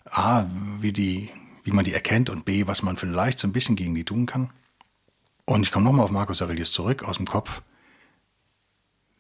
A, 0.07 0.45
wie, 0.81 0.93
die, 0.93 1.31
wie 1.63 1.71
man 1.71 1.85
die 1.85 1.93
erkennt 1.93 2.29
und 2.29 2.45
B, 2.45 2.67
was 2.67 2.83
man 2.83 2.97
vielleicht 2.97 3.39
so 3.39 3.47
ein 3.47 3.53
bisschen 3.53 3.77
gegen 3.77 3.95
die 3.95 4.03
tun 4.03 4.27
kann. 4.27 4.51
Und 5.45 5.63
ich 5.63 5.71
komme 5.71 5.85
nochmal 5.85 6.05
auf 6.05 6.11
Markus 6.11 6.43
Aurelius 6.43 6.73
zurück 6.73 7.05
aus 7.05 7.19
dem 7.19 7.27
Kopf, 7.27 7.63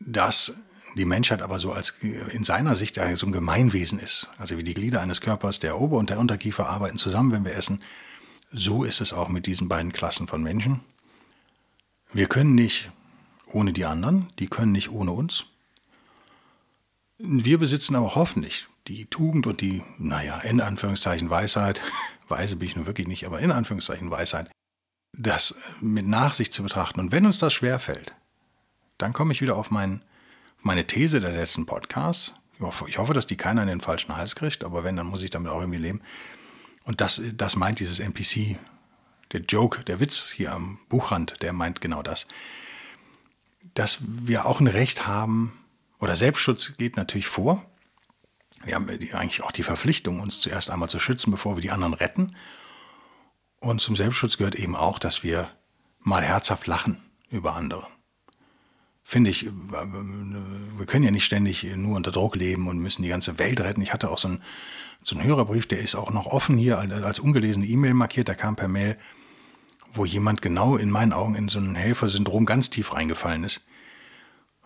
dass 0.01 0.55
die 0.97 1.05
Menschheit 1.05 1.42
aber 1.42 1.61
so 1.61 1.73
als 1.73 1.95
in 2.33 2.42
seiner 2.42 2.75
Sicht 2.75 2.97
so 3.14 3.27
ein 3.27 3.33
Gemeinwesen 3.33 4.01
ist. 4.01 4.29
Also 4.37 4.59
wie 4.59 4.64
die 4.64 4.75
Glieder 4.75 5.01
eines 5.01 5.21
Körpers, 5.21 5.61
der 5.61 5.81
Ober- 5.81 5.99
und 5.99 6.11
der 6.11 6.19
Unterkiefer 6.19 6.69
arbeiten 6.69 6.99
zusammen, 6.99 7.31
wenn 7.31 7.45
wir 7.45 7.55
essen. 7.55 7.83
So 8.51 8.83
ist 8.83 9.01
es 9.01 9.12
auch 9.12 9.29
mit 9.29 9.47
diesen 9.47 9.69
beiden 9.69 9.92
Klassen 9.92 10.27
von 10.27 10.42
Menschen. 10.42 10.81
Wir 12.12 12.27
können 12.27 12.57
nicht 12.57 12.90
ohne 13.53 13.73
die 13.73 13.85
anderen, 13.85 14.29
die 14.39 14.49
können 14.49 14.73
nicht 14.73 14.91
ohne 14.91 15.13
uns. 15.13 15.47
Wir 17.19 17.59
besitzen 17.59 17.97
aber 17.97 18.15
hoffentlich 18.15 18.67
die 18.89 19.07
Tugend 19.07 19.47
und 19.47 19.61
die, 19.61 19.83
naja, 19.99 20.39
in 20.41 20.61
Anführungszeichen 20.61 21.31
Weisheit, 21.31 21.81
weise 22.29 22.57
bin 22.57 22.69
ich 22.69 22.77
nun 22.77 22.87
wirklich 22.87 23.09
nicht, 23.09 23.27
aber 23.27 23.41
in 23.41 23.51
Anführungszeichen 23.51 24.11
Weisheit, 24.11 24.51
das 25.13 25.55
mit 25.81 26.07
Nachsicht 26.07 26.53
zu 26.53 26.63
betrachten. 26.63 27.01
Und 27.01 27.13
wenn 27.13 27.27
uns 27.27 27.39
das 27.39 27.55
schwerfällt, 27.55 28.15
dann 28.99 29.13
komme 29.13 29.33
ich 29.33 29.41
wieder 29.41 29.57
auf, 29.57 29.71
mein, 29.71 30.03
meine 30.63 30.87
These 30.87 31.21
der 31.21 31.33
letzten 31.33 31.67
Podcasts. 31.67 32.35
Ich 32.55 32.61
hoffe, 32.61 32.89
ich 32.89 32.99
hoffe, 32.99 33.15
dass 33.15 33.27
die 33.27 33.37
keiner 33.37 33.63
in 33.63 33.69
den 33.69 33.81
falschen 33.81 34.17
Hals 34.17 34.35
kriegt, 34.35 34.65
aber 34.65 34.85
wenn, 34.85 34.97
dann 34.97 35.07
muss 35.07 35.23
ich 35.23 35.31
damit 35.31 35.51
auch 35.51 35.61
irgendwie 35.61 35.79
leben. 35.79 36.03
Und 36.85 37.01
das, 37.01 37.21
das 37.35 37.57
meint 37.57 37.81
dieses 37.81 37.99
NPC, 37.99 38.59
der 39.33 39.41
Joke, 39.41 39.85
der 39.85 40.01
Witz 40.01 40.31
hier 40.31 40.53
am 40.53 40.79
Buchrand, 40.89 41.43
der 41.43 41.53
meint 41.53 41.81
genau 41.81 42.03
das 42.03 42.27
dass 43.77 43.99
wir 44.01 44.47
auch 44.47 44.59
ein 44.61 44.67
Recht 44.67 45.07
haben, 45.07 45.53
oder 45.99 46.17
Selbstschutz 46.17 46.77
geht 46.77 46.97
natürlich 46.97 47.27
vor. 47.27 47.65
Wir 48.65 48.75
haben 48.75 48.89
eigentlich 48.89 49.43
auch 49.43 49.53
die 49.53 49.62
Verpflichtung, 49.62 50.21
uns 50.21 50.41
zuerst 50.41 50.71
einmal 50.71 50.91
zu 50.91 50.99
schützen, 50.99 51.31
bevor 51.31 51.57
wir 51.57 51.62
die 51.62 51.71
anderen 51.71 51.95
retten. 51.95 52.35
Und 53.61 53.81
zum 53.81 53.97
Selbstschutz 53.97 54.37
gehört 54.37 54.55
eben 54.55 54.77
auch, 54.77 54.99
dass 54.99 55.23
wir 55.23 55.49
mal 56.01 56.23
herzhaft 56.23 56.67
lachen 56.67 57.03
über 57.31 57.55
andere. 57.55 57.87
Finde 59.03 59.31
ich, 59.31 59.47
wir 59.47 60.87
können 60.87 61.05
ja 61.05 61.11
nicht 61.11 61.25
ständig 61.25 61.65
nur 61.77 61.97
unter 61.97 62.11
Druck 62.11 62.35
leben 62.35 62.69
und 62.69 62.79
müssen 62.79 63.03
die 63.03 63.09
ganze 63.09 63.39
Welt 63.39 63.61
retten. 63.61 63.83
Ich 63.83 63.93
hatte 63.93 64.11
auch 64.11 64.19
so 64.19 64.29
einen, 64.29 64.43
so 65.03 65.17
einen 65.17 65.27
Hörerbrief, 65.27 65.67
der 65.67 65.81
ist 65.81 65.95
auch 65.95 66.11
noch 66.11 66.27
offen 66.27 66.59
hier 66.59 66.79
als 66.79 67.19
ungelesene 67.19 67.67
E-Mail 67.67 67.95
markiert, 67.95 68.29
der 68.29 68.35
kam 68.35 68.57
per 68.57 68.69
Mail, 68.69 68.99
wo 69.97 70.05
jemand 70.05 70.43
genau 70.43 70.77
in 70.77 70.91
meinen 70.91 71.13
Augen 71.13 71.35
in 71.35 71.49
so 71.49 71.59
ein 71.59 71.75
Helfersyndrom 71.75 72.47
ganz 72.47 72.71
tief 72.71 72.93
reingefallen 72.93 73.45
ist. 73.45 73.63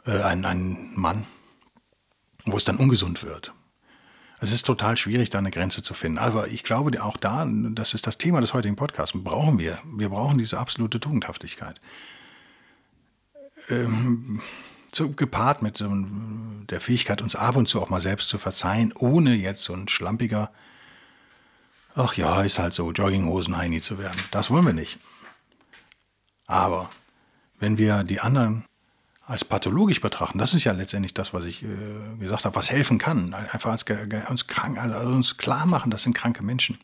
Äh, 0.07 0.23
ein, 0.23 0.45
ein 0.45 0.93
Mann, 0.95 1.27
wo 2.45 2.57
es 2.57 2.65
dann 2.65 2.77
ungesund 2.77 3.23
wird. 3.23 3.53
Es 4.41 4.53
ist 4.53 4.65
total 4.65 4.97
schwierig, 4.97 5.29
da 5.29 5.39
eine 5.39 5.51
Grenze 5.51 5.83
zu 5.83 5.93
finden. 5.93 6.19
Aber 6.19 6.49
ich 6.49 6.65
glaube 6.65 7.03
auch 7.03 7.19
da, 7.19 7.47
das 7.47 7.93
ist 7.93 8.07
das 8.07 8.17
Thema 8.17 8.41
des 8.41 8.55
heutigen 8.55 8.77
Podcasts, 8.77 9.19
brauchen 9.23 9.59
wir. 9.59 9.79
Wir 9.85 10.09
brauchen 10.09 10.39
diese 10.39 10.59
absolute 10.59 10.99
Tugendhaftigkeit. 10.99 11.79
Ähm, 13.69 14.41
so 14.95 15.11
gepaart 15.11 15.63
mit 15.63 15.77
so 15.77 15.89
der 15.91 16.81
Fähigkeit, 16.81 17.21
uns 17.21 17.37
ab 17.37 17.57
und 17.57 17.67
zu 17.67 17.81
auch 17.83 17.91
mal 17.91 18.01
selbst 18.01 18.31
zu 18.31 18.39
verzeihen, 18.39 18.93
ohne 18.97 19.35
jetzt 19.35 19.63
so 19.63 19.75
ein 19.75 19.89
schlampiger, 19.89 20.51
ach 21.95 22.15
ja, 22.15 22.43
ist 22.43 22.59
halt 22.59 22.73
so, 22.73 22.91
Jogginghosen-Heini 22.91 23.83
zu 23.83 23.99
werden. 23.99 24.19
Das 24.31 24.51
wollen 24.51 24.65
wir 24.65 24.73
nicht. 24.73 24.99
Aber 26.51 26.91
wenn 27.61 27.79
wir 27.79 28.03
die 28.03 28.19
anderen 28.19 28.65
als 29.25 29.45
pathologisch 29.45 30.01
betrachten, 30.01 30.39
das 30.39 30.53
ist 30.53 30.65
ja 30.65 30.73
letztendlich 30.73 31.15
das, 31.15 31.33
was 31.33 31.45
ich 31.45 31.63
äh, 31.63 32.17
gesagt 32.19 32.45
habe, 32.45 32.57
was 32.57 32.73
helfen 32.73 32.99
kann. 32.99 33.33
Einfach 33.35 33.71
als, 33.71 33.85
uns, 34.29 34.49
krank, 34.49 34.77
also 34.77 34.99
uns 35.11 35.37
klar 35.37 35.67
machen, 35.67 35.93
das 35.93 36.03
sind 36.03 36.15
kranke 36.15 36.43
Menschen. 36.43 36.79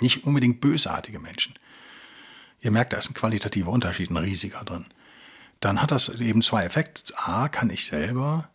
Nicht 0.00 0.24
unbedingt 0.26 0.60
bösartige 0.60 1.20
Menschen. 1.20 1.54
Ihr 2.60 2.70
merkt, 2.70 2.92
da 2.92 2.98
ist 2.98 3.08
ein 3.08 3.14
qualitativer 3.14 3.70
Unterschied, 3.70 4.10
ein 4.10 4.18
riesiger 4.18 4.62
drin. 4.62 4.84
Dann 5.60 5.80
hat 5.80 5.90
das 5.90 6.10
eben 6.10 6.42
zwei 6.42 6.64
Effekte. 6.64 7.14
A, 7.16 7.48
kann 7.48 7.70
ich 7.70 7.86
selber 7.86 8.50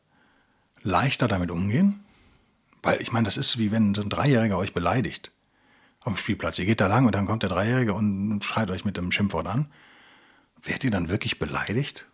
leichter 0.83 1.27
damit 1.27 1.49
umgehen, 1.49 2.05
weil 2.83 3.01
ich 3.01 3.11
meine, 3.11 3.25
das 3.25 3.37
ist 3.37 3.57
wie 3.57 3.71
wenn 3.71 3.95
so 3.95 4.03
ein 4.03 4.09
Dreijähriger 4.09 4.59
euch 4.59 4.75
beleidigt 4.75 5.31
auf 6.01 6.13
dem 6.13 6.17
Spielplatz. 6.17 6.59
Ihr 6.59 6.67
geht 6.67 6.79
da 6.79 6.85
lang 6.85 7.07
und 7.07 7.15
dann 7.15 7.25
kommt 7.25 7.41
der 7.41 7.49
Dreijährige 7.49 7.95
und 7.95 8.43
schreit 8.43 8.69
euch 8.69 8.85
mit 8.85 8.99
einem 8.99 9.11
Schimpfwort 9.11 9.47
an. 9.47 9.71
Werdet 10.63 10.83
ihr 10.83 10.91
dann 10.91 11.09
wirklich 11.09 11.39
beleidigt? 11.39 12.07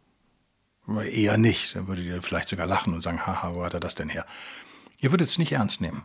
Eher 0.87 1.37
nicht. 1.37 1.75
Dann 1.75 1.87
würdet 1.87 2.05
ihr 2.05 2.21
vielleicht 2.21 2.49
sogar 2.49 2.67
lachen 2.67 2.93
und 2.93 3.01
sagen, 3.01 3.25
haha, 3.25 3.55
wo 3.55 3.63
hat 3.63 3.73
er 3.73 3.79
das 3.79 3.95
denn 3.95 4.09
her? 4.09 4.25
Ihr 4.97 5.11
würdet 5.11 5.27
es 5.27 5.37
nicht 5.37 5.53
ernst 5.53 5.81
nehmen. 5.81 6.03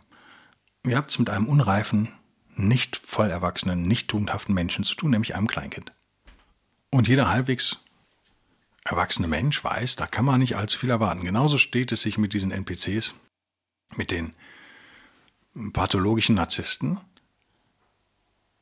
Ihr 0.85 0.97
habt 0.97 1.11
es 1.11 1.19
mit 1.19 1.29
einem 1.29 1.47
unreifen, 1.47 2.13
nicht 2.55 2.97
voll 2.97 3.29
erwachsenen, 3.29 3.83
nicht 3.83 4.07
tugendhaften 4.07 4.53
Menschen 4.53 4.83
zu 4.83 4.95
tun, 4.95 5.11
nämlich 5.11 5.35
einem 5.35 5.47
Kleinkind. 5.47 5.91
Und 6.89 7.07
jeder 7.07 7.29
halbwegs 7.29 7.77
erwachsene 8.85 9.27
Mensch 9.27 9.63
weiß, 9.63 9.97
da 9.97 10.07
kann 10.07 10.25
man 10.25 10.39
nicht 10.39 10.55
allzu 10.55 10.79
viel 10.79 10.89
erwarten. 10.89 11.23
Genauso 11.23 11.57
steht 11.57 11.91
es 11.91 12.01
sich 12.01 12.17
mit 12.17 12.33
diesen 12.33 12.51
NPCs, 12.51 13.15
mit 13.95 14.11
den 14.11 14.33
pathologischen 15.73 16.35
Narzissten. 16.35 16.99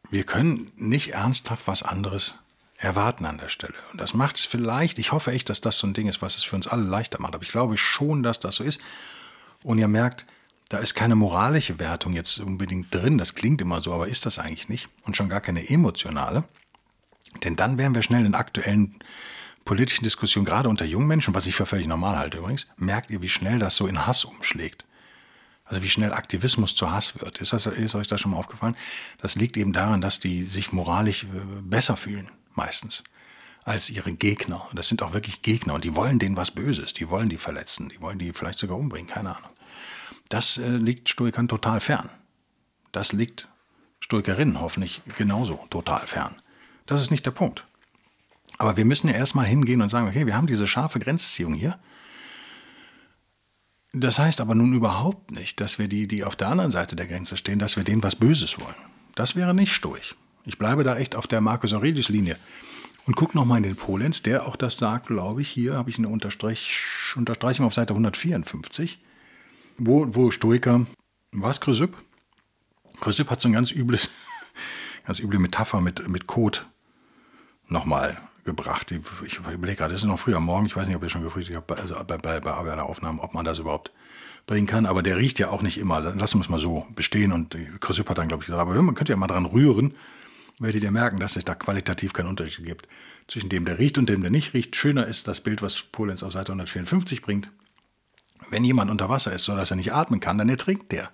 Wir 0.09 0.23
können 0.23 0.71
nicht 0.75 1.13
ernsthaft 1.13 1.67
was 1.67 1.83
anderes 1.83 2.35
erwarten 2.77 3.25
an 3.25 3.37
der 3.37 3.49
Stelle. 3.49 3.73
Und 3.91 3.99
das 3.99 4.13
macht 4.13 4.37
es 4.37 4.45
vielleicht, 4.45 4.99
ich 4.99 5.11
hoffe 5.11 5.31
echt, 5.31 5.49
dass 5.49 5.61
das 5.61 5.77
so 5.79 5.87
ein 5.87 5.93
Ding 5.93 6.07
ist, 6.07 6.21
was 6.21 6.37
es 6.37 6.43
für 6.43 6.55
uns 6.55 6.67
alle 6.67 6.83
leichter 6.83 7.19
macht. 7.19 7.33
Aber 7.33 7.43
ich 7.43 7.51
glaube 7.51 7.77
schon, 7.77 8.23
dass 8.23 8.39
das 8.39 8.55
so 8.55 8.63
ist. 8.63 8.79
Und 9.63 9.79
ihr 9.79 9.87
merkt, 9.87 10.25
da 10.69 10.77
ist 10.77 10.93
keine 10.93 11.15
moralische 11.15 11.79
Wertung 11.79 12.13
jetzt 12.13 12.39
unbedingt 12.39 12.93
drin. 12.93 13.17
Das 13.17 13.35
klingt 13.35 13.61
immer 13.61 13.81
so, 13.81 13.93
aber 13.93 14.07
ist 14.07 14.25
das 14.25 14.37
eigentlich 14.37 14.69
nicht. 14.69 14.89
Und 15.03 15.17
schon 15.17 15.29
gar 15.29 15.41
keine 15.41 15.67
emotionale. 15.67 16.43
Denn 17.43 17.55
dann 17.55 17.77
wären 17.77 17.95
wir 17.95 18.03
schnell 18.03 18.25
in 18.25 18.35
aktuellen 18.35 18.99
politischen 19.65 20.03
Diskussionen, 20.03 20.45
gerade 20.45 20.69
unter 20.69 20.85
jungen 20.85 21.07
Menschen, 21.07 21.33
was 21.33 21.47
ich 21.47 21.55
für 21.55 21.65
völlig 21.65 21.87
normal 21.87 22.17
halte 22.17 22.37
übrigens, 22.37 22.67
merkt 22.77 23.09
ihr, 23.09 23.21
wie 23.21 23.29
schnell 23.29 23.59
das 23.59 23.75
so 23.75 23.87
in 23.87 24.05
Hass 24.05 24.23
umschlägt. 24.23 24.85
Also 25.65 25.83
wie 25.83 25.89
schnell 25.89 26.13
Aktivismus 26.13 26.75
zu 26.75 26.91
Hass 26.91 27.19
wird. 27.19 27.39
Ist, 27.39 27.51
das, 27.51 27.65
ist 27.65 27.95
euch 27.95 28.07
das 28.07 28.21
schon 28.21 28.31
mal 28.31 28.37
aufgefallen? 28.37 28.77
Das 29.19 29.35
liegt 29.35 29.57
eben 29.57 29.73
daran, 29.73 29.99
dass 29.99 30.19
die 30.19 30.43
sich 30.43 30.71
moralisch 30.71 31.23
äh, 31.23 31.27
besser 31.61 31.97
fühlen 31.97 32.29
meistens, 32.58 33.04
als 33.63 33.89
ihre 33.89 34.13
Gegner. 34.13 34.67
Und 34.70 34.78
das 34.78 34.88
sind 34.88 35.02
auch 35.04 35.13
wirklich 35.13 35.41
Gegner 35.41 35.74
und 35.76 35.84
die 35.84 35.96
wollen 35.96 36.20
denen 36.20 36.38
was 36.38 36.52
Böses, 36.52 36.93
die 36.93 37.10
wollen 37.10 37.30
die 37.30 37.38
verletzen, 37.38 37.89
die 37.89 38.02
wollen 38.02 38.20
die 38.20 38.34
vielleicht 38.34 38.60
sogar 38.60 38.78
umbringen, 38.78 39.08
keine 39.10 39.36
Ahnung. 39.36 39.52
Das 40.30 40.58
äh, 40.58 40.78
liegt 40.78 41.10
Stoikern 41.10 41.48
total 41.48 41.80
fern. 41.80 42.10
Das 42.91 43.13
liegt 43.13 43.48
Stoikerinnen 44.00 44.60
hoffentlich 44.60 45.02
genauso 45.17 45.65
total 45.70 46.08
fern. 46.08 46.36
Das 46.86 47.02
ist 47.02 47.12
nicht 47.12 47.26
der 47.26 47.32
Punkt. 47.32 47.65
Aber 48.58 48.78
wir 48.78 48.86
müssen 48.86 49.08
ja 49.08 49.13
erstmal 49.13 49.46
hingehen 49.46 49.82
und 49.82 49.89
sagen, 49.89 50.08
okay, 50.08 50.26
wir 50.26 50.36
haben 50.36 50.48
diese 50.48 50.67
scharfe 50.67 51.00
Grenzziehung 51.00 51.54
hier. 51.54 51.78
Das 53.93 54.20
heißt 54.20 54.41
aber 54.41 54.56
nun 54.56 54.74
überhaupt 54.74 55.32
nicht, 55.32 55.60
dass 55.60 55.80
wir 55.80 55.88
die, 55.88 56.08
die 56.08 56.24
auf 56.24 56.36
der 56.36 56.50
anderen 56.50 56.72
Seite 56.72 56.96
der 56.96 57.08
Grenze 57.08 57.38
stehen, 57.38 57.60
dass 57.60 57.78
wir 57.78 57.84
denen 57.84 58.04
was 58.04 58.15
Böses 58.15 58.60
wollen. 58.60 58.76
Das 59.15 59.36
wäre 59.36 59.54
nicht 59.54 59.74
stoisch. 59.74 60.15
Ich 60.47 60.57
bleibe 60.57 60.86
da 60.86 60.95
echt 60.95 61.13
auf 61.13 61.27
der 61.27 61.41
Marcus 61.41 61.73
Aurelius 61.73 62.07
Linie. 62.07 62.38
Und 63.05 63.17
guck 63.17 63.36
nochmal 63.36 63.57
in 63.57 63.63
den 63.63 63.75
Polenz, 63.75 64.23
der 64.23 64.47
auch 64.47 64.55
das 64.55 64.77
sagt, 64.77 65.07
glaube 65.07 65.41
ich, 65.41 65.49
hier 65.49 65.75
habe 65.75 65.89
ich 65.89 65.97
eine 65.97 66.07
Unterstrech, 66.07 66.86
Unterstreichung 67.17 67.65
auf 67.65 67.73
Seite 67.73 67.91
154, 67.91 68.97
wo, 69.77 70.05
wo 70.15 70.31
Stoiker, 70.31 70.86
was 71.33 71.60
Chrysipp? 71.60 71.93
Chrysipp 73.01 73.29
hat 73.29 73.41
so 73.41 73.49
ein 73.49 73.53
ganz 73.53 73.71
übles, 73.71 74.10
ganz 75.05 75.19
üble 75.19 75.38
Metapher 75.38 75.81
mit, 75.81 76.07
mit 76.07 76.27
Kot 76.27 76.65
nochmal 77.67 78.17
gebracht. 78.45 78.93
Ich 79.25 79.39
überlege 79.39 79.75
gerade, 79.75 79.93
das 79.93 80.03
ist 80.03 80.07
noch 80.07 80.19
früh 80.19 80.33
am 80.33 80.45
Morgen, 80.45 80.65
ich 80.65 80.77
weiß 80.77 80.88
nicht, 80.88 80.95
ob 80.95 81.03
ihr 81.03 81.10
schon 81.10 81.23
gefrühstückt 81.23 81.57
habt, 81.57 81.71
also 81.71 81.95
bei, 82.05 82.17
bei, 82.17 82.39
bei 82.39 82.81
Aufnahmen, 82.81 83.19
ob 83.19 83.33
man 83.33 83.43
das 83.43 83.60
überhaupt 83.60 83.91
bringen 84.45 84.65
kann, 84.65 84.86
aber 84.86 85.03
der 85.03 85.17
riecht 85.17 85.39
ja 85.39 85.49
auch 85.49 85.62
nicht 85.62 85.77
immer. 85.77 85.99
Lassen 85.99 86.39
wir 86.39 86.43
es 86.43 86.49
mal 86.49 86.60
so 86.60 86.88
bestehen 86.95 87.33
und 87.33 87.57
Chrysipp 87.81 88.10
hat 88.10 88.17
dann, 88.17 88.29
glaube 88.29 88.43
ich, 88.43 88.47
gesagt, 88.47 88.62
aber 88.62 88.81
man 88.81 88.95
könnte 88.95 89.12
ja 89.12 89.17
mal 89.17 89.27
dran 89.27 89.45
rühren 89.45 89.93
werdet 90.60 90.84
ihr 90.84 90.91
merken, 90.91 91.20
dass 91.20 91.36
es 91.36 91.46
da 91.46 91.56
qualitativ 91.56 92.13
keinen 92.13 92.30
Unterschied 92.30 92.65
gibt 92.65 92.88
zwischen 93.28 93.50
dem, 93.50 93.65
der 93.65 93.80
riecht 93.80 93.98
und 93.98 94.08
dem, 94.10 94.22
der 94.22 94.32
nicht 94.32 94.54
riecht. 94.54 94.76
Schöner 94.76 95.06
ist 95.08 95.28
das 95.28 95.41
Bild, 95.41 95.62
was 95.62 95.82
Polenz 95.82 96.24
auf 96.24 96.32
Seite 96.32 96.52
154 96.52 97.22
bringt. 97.22 97.52
Wenn 98.50 98.63
jemand 98.63 98.89
unter 98.89 99.10
Wasser 99.10 99.34
ist, 99.34 99.43
sodass 99.43 99.72
er 99.72 99.78
nicht 99.78 99.93
atmen 99.93 100.20
kann, 100.20 100.38
dann 100.38 100.50
ertrinkt 100.50 100.91
der. 100.91 101.12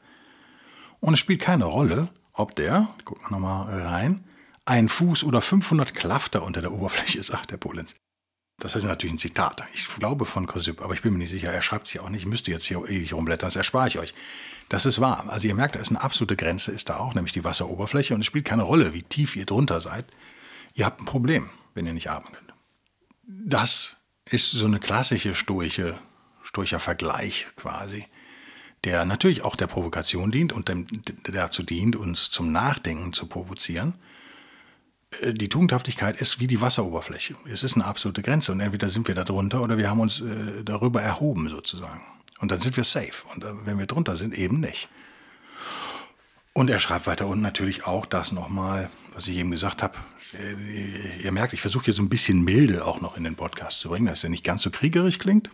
Und 1.00 1.14
es 1.14 1.20
spielt 1.20 1.42
keine 1.42 1.66
Rolle, 1.66 2.10
ob 2.34 2.56
der, 2.56 2.90
gucken 3.04 3.26
wir 3.26 3.32
nochmal 3.32 3.82
rein, 3.82 4.24
ein 4.66 4.88
Fuß 4.88 5.24
oder 5.24 5.42
500 5.42 5.94
Klafter 5.94 6.44
unter 6.44 6.62
der 6.62 6.72
Oberfläche 6.72 7.24
sagt 7.24 7.52
der 7.52 7.58
Polenz. 7.58 7.96
Das 8.64 8.78
ist 8.78 8.86
natürlich 8.86 9.16
ein 9.16 9.18
Zitat. 9.18 9.62
Ich 9.74 9.90
glaube 10.00 10.24
von 10.24 10.48
Kosip, 10.48 10.82
aber 10.82 10.94
ich 10.94 11.02
bin 11.02 11.12
mir 11.12 11.20
nicht 11.20 11.32
sicher. 11.32 11.52
Er 11.52 11.62
schreibt 11.62 11.86
es 11.86 11.92
hier 11.92 12.02
auch 12.02 12.08
nicht. 12.08 12.22
Ich 12.22 12.28
müsste 12.28 12.50
jetzt 12.50 12.64
hier 12.64 12.78
ewig 12.78 13.12
rumblättern. 13.12 13.48
Das 13.48 13.58
erspare 13.58 13.90
ich 13.90 14.00
euch. 14.00 14.14
Das 14.70 14.86
ist 14.86 15.02
wahr. 15.02 15.26
Also 15.28 15.50
ihr 15.50 15.54
merkt, 15.54 15.76
da 15.76 15.82
ist 15.82 15.90
eine 15.90 16.00
absolute 16.00 16.38
Grenze, 16.38 16.72
ist 16.72 16.88
da 16.88 16.96
auch, 16.96 17.14
nämlich 17.14 17.34
die 17.34 17.44
Wasseroberfläche. 17.44 18.16
Und 18.16 18.22
es 18.22 18.28
spielt 18.28 18.46
keine 18.46 18.64
Rolle, 18.64 18.94
wie 18.94 19.04
tief 19.04 19.36
ihr 19.36 19.46
drunter 19.46 19.82
seid. 19.82 20.06
Ihr 20.76 20.86
habt 20.86 21.02
ein 21.02 21.06
Problem, 21.06 21.50
wenn 21.74 21.86
ihr 21.86 21.92
nicht 21.92 22.10
atmen 22.10 22.32
könnt. 22.32 22.54
Das 23.28 23.98
ist 24.32 24.52
so 24.52 24.66
eine 24.66 24.80
klassische 24.80 25.36
stoische, 25.36 26.00
stoischer 26.42 26.80
Vergleich 26.80 27.48
quasi, 27.58 28.06
der 28.86 29.04
natürlich 29.04 29.42
auch 29.42 29.58
der 29.58 29.68
Provokation 29.68 30.32
dient 30.32 30.54
und 30.54 30.70
dem, 30.70 30.88
dazu 31.26 31.64
dient, 31.64 31.98
uns 31.98 32.30
zum 32.30 32.54
Nachdenken 32.54 33.12
zu 33.12 33.28
provozieren. 33.28 33.96
Äh, 35.22 35.34
die 35.34 35.50
Tugendhaftigkeit 35.50 36.20
ist 36.20 36.40
wie 36.40 36.48
die 36.48 36.62
Wasseroberfläche. 36.62 37.36
Es 37.52 37.64
ist 37.64 37.76
eine 37.76 37.86
absolute 37.86 38.22
Grenze 38.22 38.52
und 38.52 38.60
entweder 38.60 38.90
sind 38.90 39.08
wir 39.08 39.16
da 39.16 39.24
drunter 39.24 39.62
oder 39.62 39.78
wir 39.78 39.90
haben 39.90 40.00
uns 40.00 40.22
äh, 40.22 40.64
darüber 40.64 41.02
erhoben 41.02 41.50
sozusagen. 41.50 42.02
Und 42.40 42.52
dann 42.52 42.60
sind 42.60 42.76
wir 42.76 42.84
safe. 42.84 43.24
Und 43.34 43.44
äh, 43.44 43.54
wenn 43.66 43.80
wir 43.80 43.86
drunter 43.86 44.16
sind, 44.16 44.34
eben 44.34 44.60
nicht. 44.60 44.90
Und 46.54 46.70
er 46.70 46.80
schreibt 46.80 47.08
weiter 47.08 47.28
unten 47.28 47.42
natürlich 47.42 47.88
auch 47.88 48.06
das 48.06 48.32
nochmal, 48.32 48.90
was 49.14 49.28
ich 49.28 49.38
eben 49.38 49.50
gesagt 49.50 49.82
habe. 49.82 49.98
Äh, 50.34 51.24
ihr 51.24 51.32
merkt, 51.32 51.54
ich 51.54 51.62
versuche 51.62 51.86
hier 51.86 51.94
so 51.94 52.04
ein 52.04 52.10
bisschen 52.10 52.44
Milde 52.44 52.86
auch 52.86 53.02
noch 53.02 53.18
in 53.18 53.24
den 53.24 53.36
Podcast 53.36 53.80
zu 53.80 53.90
bringen, 53.90 54.06
dass 54.06 54.24
er 54.24 54.30
nicht 54.30 54.44
ganz 54.44 54.62
so 54.62 54.70
kriegerisch 54.70 55.18
klingt. 55.18 55.50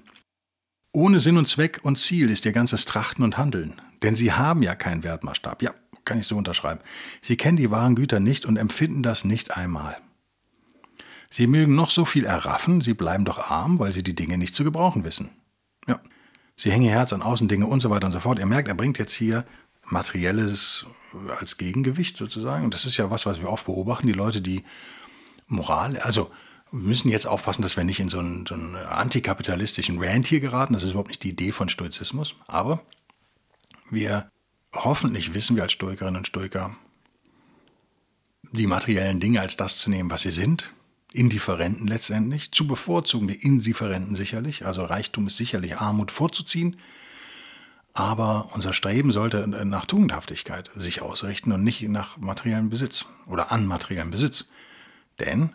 Ohne 0.91 1.19
Sinn 1.19 1.37
und 1.37 1.47
Zweck 1.47 1.79
und 1.83 1.97
Ziel 1.97 2.29
ist 2.31 2.45
ihr 2.45 2.51
ganzes 2.51 2.85
Trachten 2.85 3.23
und 3.23 3.37
Handeln. 3.37 3.79
Denn 4.01 4.15
sie 4.15 4.33
haben 4.33 4.63
ja 4.63 4.75
keinen 4.75 5.03
Wertmaßstab. 5.03 5.61
Ja, 5.61 5.73
kann 6.09 6.19
ich 6.19 6.27
so 6.27 6.35
unterschreiben. 6.35 6.81
Sie 7.21 7.37
kennen 7.37 7.55
die 7.55 7.71
wahren 7.71 7.95
Güter 7.95 8.19
nicht 8.19 8.45
und 8.45 8.57
empfinden 8.57 9.01
das 9.03 9.23
nicht 9.23 9.55
einmal. 9.55 9.95
Sie 11.29 11.47
mögen 11.47 11.75
noch 11.75 11.91
so 11.91 12.03
viel 12.03 12.25
erraffen, 12.25 12.81
sie 12.81 12.93
bleiben 12.93 13.23
doch 13.23 13.49
arm, 13.49 13.79
weil 13.79 13.93
sie 13.93 14.03
die 14.03 14.15
Dinge 14.15 14.37
nicht 14.37 14.55
zu 14.55 14.65
gebrauchen 14.65 15.05
wissen. 15.05 15.29
Ja, 15.87 16.01
Sie 16.59 16.73
hängen 16.73 16.83
ihr 16.83 16.91
Herz 16.91 17.13
an 17.13 17.21
Außendinge 17.21 17.65
und 17.65 17.79
so 17.79 17.89
weiter 17.89 18.07
und 18.07 18.11
so 18.11 18.19
fort. 18.19 18.37
Ihr 18.37 18.45
merkt, 18.45 18.67
er 18.67 18.75
bringt 18.75 18.97
jetzt 18.97 19.13
hier 19.13 19.45
Materielles 19.85 20.85
als 21.39 21.57
Gegengewicht 21.57 22.17
sozusagen. 22.17 22.65
Und 22.65 22.73
das 22.73 22.83
ist 22.83 22.97
ja 22.97 23.09
was, 23.09 23.25
was 23.25 23.39
wir 23.39 23.49
oft 23.49 23.65
beobachten. 23.65 24.07
Die 24.07 24.13
Leute, 24.13 24.41
die 24.41 24.65
Moral, 25.47 25.95
also 25.99 26.29
wir 26.69 26.81
müssen 26.81 27.07
jetzt 27.07 27.27
aufpassen, 27.27 27.61
dass 27.61 27.77
wir 27.77 27.85
nicht 27.85 28.01
in 28.01 28.09
so 28.09 28.19
einen, 28.19 28.45
so 28.45 28.55
einen 28.55 28.75
antikapitalistischen 28.75 30.03
Rant 30.03 30.27
hier 30.27 30.41
geraten. 30.41 30.73
Das 30.73 30.83
ist 30.83 30.89
überhaupt 30.89 31.07
nicht 31.07 31.23
die 31.23 31.29
Idee 31.29 31.53
von 31.53 31.69
Stoizismus. 31.69 32.35
Aber 32.47 32.81
wir 33.89 34.29
hoffentlich 34.73 35.33
wissen 35.33 35.55
wir 35.55 35.63
als 35.63 35.73
Stoikerinnen 35.73 36.17
und 36.17 36.27
Stoiker, 36.27 36.75
die 38.51 38.67
materiellen 38.67 39.19
Dinge 39.19 39.41
als 39.41 39.57
das 39.57 39.77
zu 39.77 39.89
nehmen, 39.89 40.09
was 40.11 40.21
sie 40.21 40.31
sind, 40.31 40.73
Indifferenten 41.11 41.87
letztendlich, 41.87 42.51
zu 42.51 42.67
bevorzugen 42.67 43.27
die 43.27 43.41
Indifferenten 43.41 44.15
sicherlich, 44.15 44.65
also 44.65 44.83
Reichtum 44.83 45.27
ist 45.27 45.37
sicherlich 45.37 45.77
Armut 45.77 46.11
vorzuziehen, 46.11 46.77
aber 47.93 48.49
unser 48.53 48.73
Streben 48.73 49.11
sollte 49.11 49.47
nach 49.47 49.85
Tugendhaftigkeit 49.85 50.69
sich 50.75 51.01
ausrichten 51.01 51.51
und 51.51 51.63
nicht 51.63 51.81
nach 51.89 52.17
materiellem 52.17 52.69
Besitz 52.69 53.07
oder 53.25 53.51
an 53.51 53.65
materiellem 53.65 54.11
Besitz. 54.11 54.45
Denn, 55.19 55.53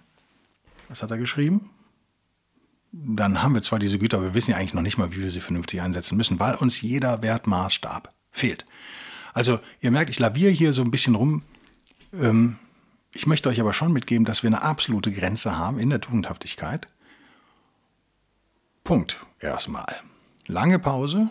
was 0.89 1.03
hat 1.03 1.11
er 1.11 1.19
geschrieben? 1.19 1.71
Dann 2.91 3.43
haben 3.43 3.55
wir 3.55 3.63
zwar 3.63 3.79
diese 3.79 3.99
Güter, 3.99 4.19
aber 4.19 4.27
wir 4.27 4.35
wissen 4.35 4.51
ja 4.51 4.57
eigentlich 4.57 4.75
noch 4.75 4.83
nicht 4.83 4.99
mal, 4.99 5.13
wie 5.13 5.23
wir 5.23 5.31
sie 5.31 5.41
vernünftig 5.41 5.81
einsetzen 5.81 6.17
müssen, 6.17 6.39
weil 6.39 6.57
uns 6.57 6.81
jeder 6.81 7.23
Wertmaßstab 7.23 8.13
fehlt. 8.35 8.67
Also 9.33 9.61
ihr 9.81 9.91
merkt, 9.91 10.11
ich 10.11 10.19
laviere 10.19 10.53
hier 10.53 10.75
so 10.75 10.83
ein 10.83 10.91
bisschen 10.91 11.15
rum. 11.15 11.43
Ähm, 12.13 12.59
ich 13.13 13.27
möchte 13.27 13.49
euch 13.49 13.61
aber 13.61 13.73
schon 13.73 13.93
mitgeben, 13.93 14.25
dass 14.25 14.43
wir 14.43 14.49
eine 14.49 14.63
absolute 14.63 15.11
Grenze 15.11 15.57
haben 15.57 15.79
in 15.79 15.89
der 15.89 16.01
Tugendhaftigkeit. 16.01 16.89
Punkt. 18.83 19.25
Erstmal. 19.41 19.97
Lange 20.47 20.79
Pause. 20.79 21.31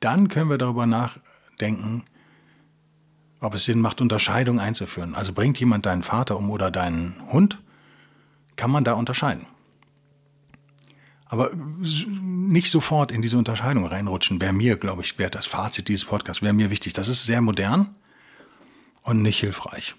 Dann 0.00 0.28
können 0.28 0.50
wir 0.50 0.58
darüber 0.58 0.86
nachdenken, 0.86 2.04
ob 3.40 3.54
es 3.54 3.64
Sinn 3.64 3.80
macht, 3.80 4.00
Unterscheidung 4.00 4.60
einzuführen. 4.60 5.14
Also 5.14 5.32
bringt 5.32 5.58
jemand 5.58 5.86
deinen 5.86 6.02
Vater 6.02 6.36
um 6.36 6.50
oder 6.50 6.70
deinen 6.70 7.20
Hund, 7.30 7.60
kann 8.56 8.70
man 8.70 8.84
da 8.84 8.94
unterscheiden. 8.94 9.46
Aber 11.32 11.50
nicht 11.54 12.70
sofort 12.70 13.10
in 13.10 13.22
diese 13.22 13.38
Unterscheidung 13.38 13.86
reinrutschen, 13.86 14.42
wäre 14.42 14.52
mir, 14.52 14.76
glaube 14.76 15.00
ich, 15.00 15.18
wäre 15.18 15.30
das 15.30 15.46
Fazit 15.46 15.88
dieses 15.88 16.04
Podcasts, 16.04 16.42
wäre 16.42 16.52
mir 16.52 16.68
wichtig. 16.68 16.92
Das 16.92 17.08
ist 17.08 17.24
sehr 17.24 17.40
modern 17.40 17.94
und 19.00 19.22
nicht 19.22 19.40
hilfreich. 19.40 19.94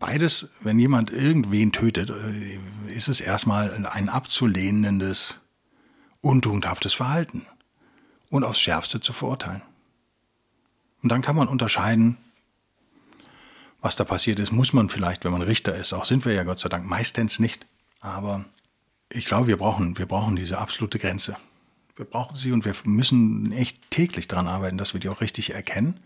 Beides, 0.00 0.48
wenn 0.58 0.76
jemand 0.80 1.12
irgendwen 1.12 1.70
tötet, 1.70 2.10
äh, 2.10 2.58
ist 2.92 3.06
es 3.06 3.20
erstmal 3.20 3.86
ein 3.86 4.08
abzulehnendes, 4.08 5.36
untugendhaftes 6.20 6.92
Verhalten 6.92 7.46
und 8.30 8.42
aufs 8.42 8.58
Schärfste 8.58 8.98
zu 8.98 9.12
verurteilen. 9.12 9.62
Und 11.04 11.10
dann 11.10 11.22
kann 11.22 11.36
man 11.36 11.46
unterscheiden, 11.46 12.16
was 13.80 13.94
da 13.94 14.02
passiert 14.02 14.40
ist. 14.40 14.50
Muss 14.50 14.72
man 14.72 14.88
vielleicht, 14.88 15.24
wenn 15.24 15.30
man 15.30 15.42
Richter 15.42 15.76
ist, 15.76 15.92
auch 15.92 16.06
sind 16.06 16.24
wir 16.24 16.32
ja 16.32 16.42
Gott 16.42 16.58
sei 16.58 16.68
Dank 16.68 16.86
meistens 16.86 17.38
nicht. 17.38 17.64
Aber 18.00 18.46
ich 19.14 19.24
glaube, 19.24 19.46
wir 19.46 19.56
brauchen, 19.56 19.96
wir 19.98 20.06
brauchen 20.06 20.36
diese 20.36 20.58
absolute 20.58 20.98
Grenze. 20.98 21.36
Wir 21.96 22.04
brauchen 22.04 22.36
sie 22.36 22.52
und 22.52 22.64
wir 22.64 22.74
müssen 22.84 23.52
echt 23.52 23.90
täglich 23.90 24.28
daran 24.28 24.48
arbeiten, 24.48 24.78
dass 24.78 24.94
wir 24.94 25.00
die 25.00 25.08
auch 25.08 25.20
richtig 25.20 25.54
erkennen 25.54 26.00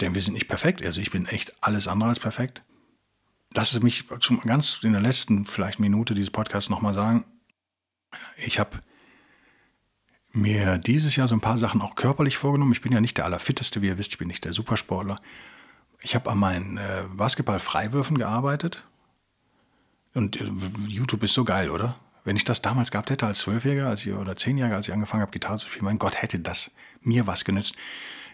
denn 0.00 0.14
wir 0.14 0.22
sind 0.22 0.34
nicht 0.34 0.48
perfekt. 0.48 0.84
Also 0.84 1.00
ich 1.00 1.10
bin 1.10 1.26
echt 1.26 1.62
alles 1.62 1.88
andere 1.88 2.10
als 2.10 2.20
perfekt. 2.20 2.62
Lass 3.54 3.72
es 3.72 3.82
mich 3.82 4.04
zum, 4.20 4.40
ganz 4.40 4.80
in 4.82 4.92
der 4.92 5.00
letzten 5.00 5.46
vielleicht 5.46 5.80
Minute 5.80 6.14
dieses 6.14 6.30
Podcasts 6.30 6.70
nochmal 6.70 6.94
sagen. 6.94 7.24
Ich 8.36 8.58
habe 8.58 8.78
mir 10.32 10.78
dieses 10.78 11.16
Jahr 11.16 11.28
so 11.28 11.34
ein 11.34 11.40
paar 11.40 11.58
Sachen 11.58 11.80
auch 11.80 11.94
körperlich 11.94 12.36
vorgenommen. 12.36 12.72
Ich 12.72 12.82
bin 12.82 12.92
ja 12.92 13.00
nicht 13.00 13.16
der 13.16 13.24
Allerfitteste, 13.24 13.82
wie 13.82 13.88
ihr 13.88 13.98
wisst, 13.98 14.12
ich 14.12 14.18
bin 14.18 14.28
nicht 14.28 14.44
der 14.44 14.52
Supersportler. 14.52 15.20
Ich 16.00 16.14
habe 16.14 16.30
an 16.30 16.38
meinen 16.38 16.76
äh, 16.76 17.04
Basketball-Freiwürfen 17.12 18.18
gearbeitet. 18.18 18.84
Und 20.14 20.40
äh, 20.40 20.50
YouTube 20.86 21.22
ist 21.22 21.34
so 21.34 21.44
geil, 21.44 21.70
oder? 21.70 21.96
Wenn 22.24 22.36
ich 22.36 22.44
das 22.44 22.60
damals 22.62 22.90
gehabt 22.90 23.10
hätte 23.10 23.26
als 23.26 23.40
Zwölfjähriger 23.40 23.88
als 23.88 24.04
ich, 24.04 24.12
oder 24.12 24.36
Zehnjähriger, 24.36 24.76
als 24.76 24.88
ich 24.88 24.94
angefangen 24.94 25.22
habe, 25.22 25.32
Gitarre 25.32 25.58
zu 25.58 25.66
spielen, 25.66 25.84
mein 25.84 25.98
Gott, 25.98 26.20
hätte 26.20 26.38
das 26.38 26.70
mir 27.00 27.26
was 27.26 27.44
genützt. 27.44 27.74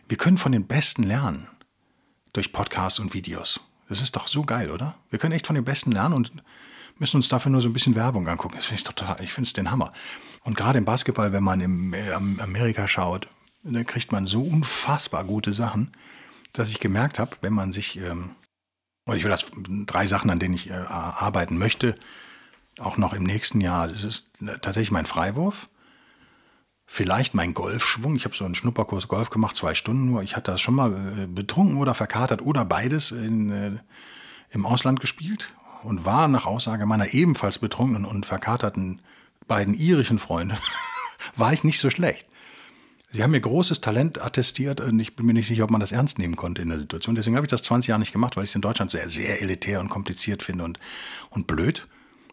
Wir 0.09 0.17
können 0.17 0.37
von 0.37 0.53
den 0.53 0.67
Besten 0.67 1.03
lernen 1.03 1.49
durch 2.33 2.53
Podcasts 2.53 2.99
und 2.99 3.15
Videos. 3.15 3.61
Das 3.89 4.01
ist 4.01 4.17
doch 4.17 4.27
so 4.27 4.43
geil, 4.43 4.71
oder? 4.71 4.97
Wir 5.11 5.19
können 5.19 5.33
echt 5.33 5.47
von 5.47 5.55
den 5.55 5.65
Besten 5.65 5.93
lernen 5.93 6.15
und 6.15 6.33
müssen 6.99 7.17
uns 7.17 7.29
dafür 7.29 7.51
nur 7.51 7.61
so 7.61 7.69
ein 7.69 7.73
bisschen 7.73 7.95
Werbung 7.95 8.29
angucken. 8.29 8.55
Das 8.57 8.67
finde 8.67 8.79
ich 8.79 8.85
total, 8.85 9.17
ich 9.23 9.33
finde 9.33 9.47
es 9.47 9.53
den 9.53 9.71
Hammer. 9.71 9.93
Und 10.43 10.57
gerade 10.57 10.79
im 10.79 10.85
Basketball, 10.85 11.33
wenn 11.33 11.45
man 11.45 11.61
in 11.61 11.93
äh, 11.93 12.13
Amerika 12.13 12.89
schaut, 12.89 13.29
da 13.63 13.83
kriegt 13.85 14.13
man 14.13 14.27
so 14.27 14.43
unfassbar 14.43 15.25
gute 15.25 15.53
Sachen, 15.53 15.93
dass 16.53 16.69
ich 16.69 16.81
gemerkt 16.81 17.19
habe, 17.19 17.37
wenn 17.41 17.53
man 17.53 17.73
sich, 17.73 17.97
ähm, 17.99 18.33
und 19.05 19.17
ich 19.17 19.25
will 19.25 19.31
das 19.31 19.47
drei 19.87 20.07
Sachen, 20.07 20.31
an 20.31 20.39
denen 20.39 20.55
ich 20.55 20.71
äh, 20.71 20.75
arbeiten 20.75 21.59
möchte, 21.59 21.95
auch 22.79 22.97
noch 22.97 23.13
im 23.13 23.23
nächsten 23.23 23.61
Jahr. 23.61 23.89
Das 23.89 24.05
ist 24.05 24.29
tatsächlich 24.61 24.91
mein 24.91 25.07
Freiwurf 25.07 25.69
vielleicht 26.87 27.35
mein 27.35 27.55
Golfschwung. 27.55 28.17
Ich 28.17 28.25
habe 28.25 28.35
so 28.35 28.45
einen 28.45 28.55
Schnupperkurs 28.55 29.09
Golf 29.09 29.31
gemacht, 29.31 29.57
zwei 29.57 29.75
Stunden 29.75 30.07
nur. 30.07 30.23
Ich 30.23 30.37
hatte 30.37 30.53
das 30.53 30.61
schon 30.61 30.75
mal 30.75 30.93
äh, 30.93 31.27
betrunken 31.27 31.79
oder 31.79 31.95
verkatert 31.95 32.43
oder 32.43 32.65
beides 32.65 33.11
in, 33.11 33.51
äh, 33.51 33.73
im 34.51 34.67
Ausland 34.67 35.01
gespielt 35.01 35.53
und 35.83 36.05
war 36.05 36.29
nach 36.29 36.47
Aussage 36.47 36.87
meiner 36.87 37.13
ebenfalls 37.13 37.59
betrunkenen 37.59 38.05
und 38.05 38.27
verkaterten 38.27 39.03
beiden 39.47 39.75
irischen 39.75 40.19
Freunde, 40.19 40.57
war 41.37 41.53
ich 41.53 41.65
nicht 41.65 41.81
so 41.81 41.91
schlecht. 41.91 42.27
Sie 43.15 43.23
haben 43.23 43.31
mir 43.31 43.41
großes 43.41 43.81
Talent 43.81 44.21
attestiert 44.21 44.81
und 44.81 44.99
ich 44.99 45.15
bin 45.15 45.25
mir 45.25 45.35
nicht 45.35 45.47
sicher, 45.47 45.63
ob 45.63 45.71
man 45.71 45.81
das 45.81 45.93
ernst 45.93 46.19
nehmen 46.19 46.35
konnte 46.35 46.63
in 46.63 46.69
der 46.69 46.81
Situation. 46.81 47.15
Deswegen 47.15 47.37
habe 47.37 47.47
ich 47.47 47.51
das 47.51 47.63
20 47.63 47.91
Jahre 47.91 48.01
nicht 48.01 48.11
gemacht, 48.11 48.37
weil 48.37 48.43
ich 48.43 48.51
es 48.51 48.57
in 48.57 48.61
Deutschland 48.61 48.91
sehr, 48.91 49.09
sehr 49.09 49.41
elitär 49.41 49.79
und 49.79 49.89
kompliziert 49.89 50.43
finde 50.43 50.65
und, 50.65 50.81
und 51.31 51.47
blöd. 51.47 51.87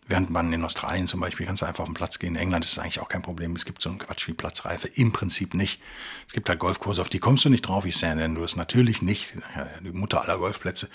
Während 0.08 0.32
man 0.32 0.52
in 0.52 0.65
Australien 0.65 1.08
zum 1.08 1.20
Beispiel 1.20 1.46
du 1.46 1.52
einfach 1.52 1.82
auf 1.82 1.86
den 1.86 1.94
Platz 1.94 2.17
gehen. 2.17 2.34
In 2.34 2.41
England 2.41 2.65
ist 2.65 2.72
es 2.72 2.80
eigentlich 2.80 3.00
auch 3.00 3.10
kein 3.10 3.22
Problem. 3.22 3.56
Es 3.56 3.65
gibt 3.65 3.80
so 3.80 3.89
einen 3.89 4.00
Quatsch 4.00 4.28
wie 4.28 4.34
Platzreife. 4.34 4.88
Im 4.88 5.12
Prinzip 5.12 5.54
nicht. 5.54 5.80
Es 6.26 6.34
gibt 6.34 6.50
halt 6.50 6.58
Golfkurse, 6.58 7.00
auf 7.00 7.10
die 7.10 7.20
kommst 7.20 7.46
du 7.46 7.50
nicht 7.50 7.62
drauf, 7.62 7.86
wie 7.86 7.91
St. 7.91 8.06
Andrews. 8.06 8.56
Natürlich 8.56 9.04
nicht. 9.04 9.36
Die 9.84 9.91
Mutter 9.91 10.24
aller 10.24 10.39
Golfplätze. 10.39 10.89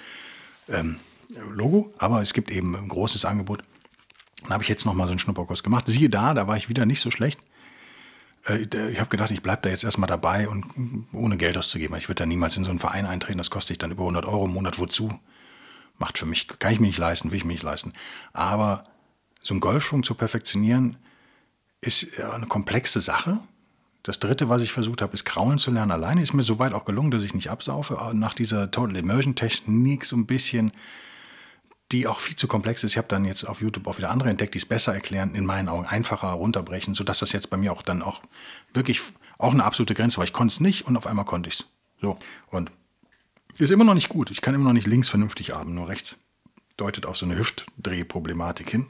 Ähm, 0.69 0.97
Logo, 1.53 1.95
aber 1.99 2.23
es 2.23 2.33
gibt 2.33 2.51
eben 2.51 2.75
ein 2.75 2.89
großes 2.89 3.25
Angebot. 3.25 3.63
Dann 4.43 4.51
habe 4.51 4.65
ich 4.65 4.69
jetzt 4.69 4.85
nochmal 4.85 5.07
so 5.07 5.13
einen 5.13 5.21
Schnupperkurs 5.21 5.63
gemacht. 5.63 5.85
Siehe 5.87 6.11
da, 6.11 6.35
da 6.35 6.49
war 6.49 6.57
ich 6.57 6.69
wieder 6.69 6.87
nicht 6.87 7.01
so 7.01 7.13
schlecht. 7.13 7.39
Äh, 8.47 8.91
ich 8.91 9.01
habe 9.01 9.11
gedacht, 9.11 9.31
ich 9.31 9.43
bleibe 9.43 9.63
da 9.63 9.69
jetzt 9.69 9.85
erstmal 9.85 10.09
dabei 10.09 10.49
und 10.49 11.07
ohne 11.13 11.37
Geld 11.37 11.59
auszugeben. 11.59 11.97
Ich 11.97 12.09
würde 12.09 12.21
da 12.21 12.27
niemals 12.27 12.57
in 12.57 12.65
so 12.65 12.71
einen 12.71 12.79
Verein 12.79 13.07
eintreten. 13.07 13.39
Das 13.39 13.51
kostet 13.51 13.73
ich 13.73 13.79
dann 13.79 13.91
über 13.91 14.03
100 14.03 14.25
Euro 14.25 14.47
im 14.47 14.53
Monat. 14.53 14.79
Wozu? 14.79 15.19
Macht 15.99 16.19
für 16.19 16.27
mich, 16.27 16.47
kann 16.59 16.73
ich 16.73 16.81
mir 16.81 16.89
nicht 16.89 16.99
leisten, 16.99 17.31
will 17.31 17.39
ich 17.39 17.45
mir 17.45 17.55
nicht 17.55 17.63
leisten. 17.63 17.93
Aber 18.33 18.85
so 19.43 19.55
einen 19.55 19.61
Golfschwung 19.61 20.03
zu 20.03 20.15
perfektionieren, 20.15 20.97
ist 21.81 22.21
eine 22.21 22.47
komplexe 22.47 23.01
Sache. 23.01 23.39
Das 24.03 24.19
dritte, 24.19 24.49
was 24.49 24.63
ich 24.63 24.73
versucht 24.73 25.03
habe, 25.03 25.15
ist 25.15 25.25
Kraulen 25.25 25.59
zu 25.59 25.71
lernen 25.71 25.91
alleine. 25.91 26.23
Ist 26.23 26.33
mir 26.33 26.43
soweit 26.43 26.75
auch 26.75 26.85
gelungen, 26.85 27.11
dass 27.11 27.23
ich 27.23 27.35
nicht 27.35 27.51
absaufe. 27.51 27.99
Nach 28.15 28.35
dieser 28.35 28.71
Total 28.71 28.97
Immersion 28.97 29.35
Technik 29.35 30.05
so 30.05 30.17
ein 30.17 30.27
bisschen, 30.27 30.73
die 31.93 32.07
auch 32.07 32.21
viel 32.21 32.37
zu 32.37 32.49
komplex 32.49 32.83
ist. 32.83 32.93
Ich 32.93 32.99
habe 32.99 33.09
dann 33.09 33.25
jetzt 33.25 33.45
auf 33.45 33.61
YouTube 33.61 33.87
auch 33.87 33.99
wieder 33.99 34.11
andere 34.11 34.31
entdeckt, 34.31 34.55
die 34.55 34.59
es 34.59 34.67
besser 34.67 34.93
erklären, 34.95 35.35
in 35.35 35.47
meinen 35.47 35.69
Augen 35.69 35.87
einfacher 35.87 36.29
runterbrechen, 36.29 36.95
sodass 36.95 37.21
das 37.21 37.33
jetzt 37.33 37.51
bei 37.51 37.57
mir 37.57 37.73
auch 37.73 37.83
dann 37.83 38.03
auch 38.03 38.23
wirklich 38.73 39.01
auch 39.39 39.53
eine 39.53 39.65
absolute 39.65 39.95
Grenze 39.95 40.17
war. 40.17 40.25
Ich 40.25 40.33
konnte 40.33 40.53
es 40.53 40.61
nicht 40.61 40.87
und 40.87 40.97
auf 40.97 41.07
einmal 41.07 41.25
konnte 41.25 41.49
ich 41.49 41.61
es. 41.61 41.67
So. 42.01 42.19
Und 42.49 42.73
ist 43.59 43.71
immer 43.71 43.85
noch 43.85 43.95
nicht 43.95 44.09
gut. 44.09 44.31
Ich 44.31 44.41
kann 44.41 44.55
immer 44.55 44.65
noch 44.65 44.73
nicht 44.73 44.87
links 44.87 45.09
vernünftig 45.09 45.55
arbeiten, 45.55 45.75
nur 45.75 45.89
rechts. 45.89 46.17
Deutet 46.77 47.07
auf 47.07 47.17
so 47.17 47.25
eine 47.25 47.39
Hüftdrehproblematik 47.39 48.71
hin 48.71 48.87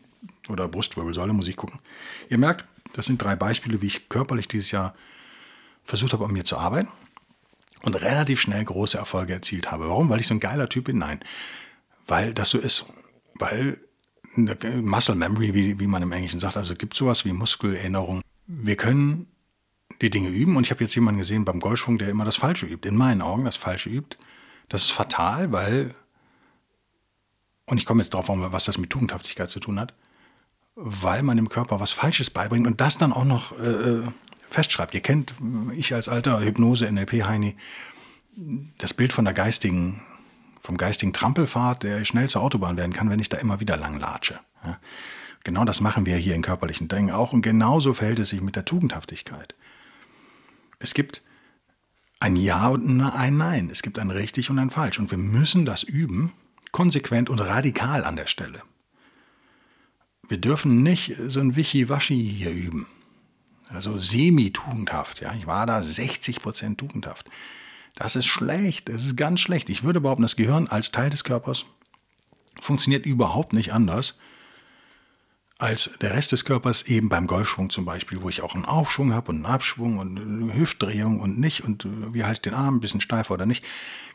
oder 0.49 0.67
Brustwirbelsäule, 0.67 1.33
muss 1.33 1.47
ich 1.47 1.57
gucken. 1.57 1.81
Ihr 2.29 2.39
merkt, 2.39 2.65
das 2.95 3.07
sind 3.07 3.23
drei 3.23 3.37
Beispiele, 3.37 3.81
wie 3.81 3.87
ich 3.87 4.09
körperlich 4.09 4.49
dieses 4.49 4.71
Jahr 4.73 4.95
versucht 5.85 6.13
habe, 6.13 6.25
an 6.25 6.33
mir 6.33 6.45
zu 6.45 6.57
arbeiten 6.57 6.89
und 7.83 7.95
relativ 7.95 8.41
schnell 8.41 8.65
große 8.65 8.99
Erfolge 8.99 9.35
erzielt 9.35 9.71
habe. 9.71 9.89
Warum? 9.89 10.09
Weil 10.09 10.19
ich 10.19 10.27
so 10.27 10.35
ein 10.35 10.41
geiler 10.41 10.69
Typ 10.69 10.87
bin? 10.87 10.99
Nein, 10.99 11.21
weil 12.07 12.35
das 12.35 12.51
so 12.51 12.59
ist. 12.59 12.87
Weil 13.35 13.81
Muscle 14.37 15.15
Memory, 15.15 15.55
wie, 15.55 15.79
wie 15.79 15.87
man 15.87 16.03
im 16.03 16.13
Englischen 16.13 16.41
sagt, 16.41 16.57
also 16.57 16.75
gibt 16.75 16.95
sowas 16.95 17.25
wie 17.25 17.33
Muskelerinnerung. 17.33 18.23
Wir 18.47 18.77
können 18.77 19.29
die 20.01 20.11
Dinge 20.11 20.29
üben 20.29 20.57
und 20.57 20.65
ich 20.65 20.71
habe 20.71 20.85
jetzt 20.85 20.95
jemanden 20.95 21.19
gesehen 21.19 21.45
beim 21.45 21.61
Golfschwung, 21.61 21.99
der 21.99 22.09
immer 22.09 22.25
das 22.25 22.37
Falsche 22.37 22.67
übt. 22.67 22.89
In 22.89 22.97
meinen 22.97 23.23
Augen 23.23 23.45
das 23.45 23.57
Falsche 23.57 23.89
übt. 23.89 24.17
Das 24.69 24.83
ist 24.83 24.91
fatal, 24.91 25.53
weil, 25.53 25.95
und 27.67 27.79
ich 27.79 27.87
komme 27.87 28.03
jetzt 28.03 28.13
darauf, 28.15 28.29
was 28.29 28.65
das 28.65 28.79
mit 28.79 28.91
Tugendhaftigkeit 28.91 29.49
zu 29.49 29.61
tun 29.61 29.79
hat, 29.79 29.95
weil 30.75 31.23
man 31.23 31.37
dem 31.37 31.49
Körper 31.49 31.81
was 31.81 31.93
Falsches 31.93 32.31
beibringt 32.31 32.67
und 32.67 32.81
das 32.81 32.99
dann 32.99 33.13
auch 33.13 33.25
noch 33.25 33.59
äh, 33.59 33.65
äh 33.65 34.09
festschreibt. 34.49 34.95
Ihr 34.95 35.01
kennt, 35.01 35.35
ich 35.75 35.93
als 35.93 36.09
alter 36.09 36.41
Hypnose-NLP-Heini, 36.41 37.57
das 38.79 38.95
Bild 38.95 39.13
von 39.13 39.25
der 39.25 39.35
geistigen, 39.35 40.03
vom 40.67 40.77
geistigen 40.77 41.13
Trampelfahrt, 41.13 41.83
der 41.83 42.05
schnell 42.05 42.29
zur 42.29 42.43
Autobahn 42.43 42.77
werden 42.77 42.93
kann, 42.93 43.09
wenn 43.09 43.21
ich 43.21 43.29
da 43.29 43.39
immer 43.39 43.61
wieder 43.61 43.77
lang 43.77 43.99
latsche. 43.99 44.41
Ja? 44.65 44.79
Genau 45.45 45.65
das 45.65 45.81
machen 45.81 46.07
wir 46.07 46.17
hier 46.17 46.35
in 46.35 46.43
körperlichen 46.43 46.89
Dingen 46.89 47.13
auch 47.13 47.33
und 47.33 47.43
genauso 47.43 47.95
verhält 47.95 48.19
es 48.19 48.31
sich 48.31 48.41
mit 48.41 48.57
der 48.57 48.65
Tugendhaftigkeit. 48.65 49.55
Es 50.81 50.93
gibt 50.93 51.23
ein 52.19 52.37
Ja 52.37 52.69
und 52.69 53.01
ein 53.01 53.37
Nein. 53.37 53.71
Es 53.71 53.83
gibt 53.83 53.99
ein 53.99 54.11
richtig 54.11 54.51
und 54.51 54.59
ein 54.59 54.71
falsch. 54.71 54.99
Und 54.99 55.11
wir 55.11 55.19
müssen 55.19 55.65
das 55.65 55.83
üben, 55.83 56.33
konsequent 56.73 57.31
und 57.31 57.39
radikal 57.39 58.05
an 58.05 58.17
der 58.17 58.27
Stelle. 58.27 58.63
Wir 60.29 60.39
dürfen 60.39 60.83
nicht 60.83 61.17
so 61.29 61.41
ein 61.41 61.55
Wischiwaschi 61.55 62.17
hier 62.17 62.51
üben. 62.51 62.87
Also 63.69 63.97
semi-tugendhaft. 63.97 65.21
Ja. 65.21 65.33
Ich 65.35 65.47
war 65.47 65.67
da 65.67 65.79
60% 65.79 66.77
tugendhaft. 66.77 67.31
Das 67.97 68.15
ist 68.15 68.27
schlecht. 68.27 68.89
Das 68.89 69.05
ist 69.05 69.17
ganz 69.17 69.41
schlecht. 69.41 69.69
Ich 69.69 69.83
würde 69.83 70.01
behaupten, 70.01 70.23
das 70.23 70.37
Gehirn 70.37 70.69
als 70.69 70.93
Teil 70.93 71.11
des 71.11 71.25
Körpers 71.25 71.67
funktioniert 72.61 73.05
überhaupt 73.05 73.53
nicht 73.53 73.73
anders 73.73 74.15
als 75.59 75.91
der 76.03 76.13
Rest 76.13 76.33
des 76.33 76.45
Körpers 76.45 76.83
eben 76.83 77.09
beim 77.09 77.27
Golfschwung 77.27 77.71
zum 77.71 77.87
Beispiel, 77.87 78.21
wo 78.21 78.29
ich 78.29 78.43
auch 78.43 78.55
einen 78.55 78.67
Aufschwung 78.67 79.15
habe 79.15 79.31
und 79.31 79.37
einen 79.37 79.47
Abschwung 79.47 79.99
und 79.99 80.19
eine 80.19 80.55
Hüftdrehung 80.55 81.21
und 81.21 81.39
nicht 81.39 81.65
und 81.65 81.87
äh, 81.87 81.89
wie 82.13 82.25
halte 82.25 82.35
ich 82.35 82.43
den 82.43 82.55
Arm, 82.55 82.77
ein 82.77 82.81
bisschen 82.81 83.01
steifer 83.01 83.33
oder 83.35 83.47
nicht. 83.47 83.65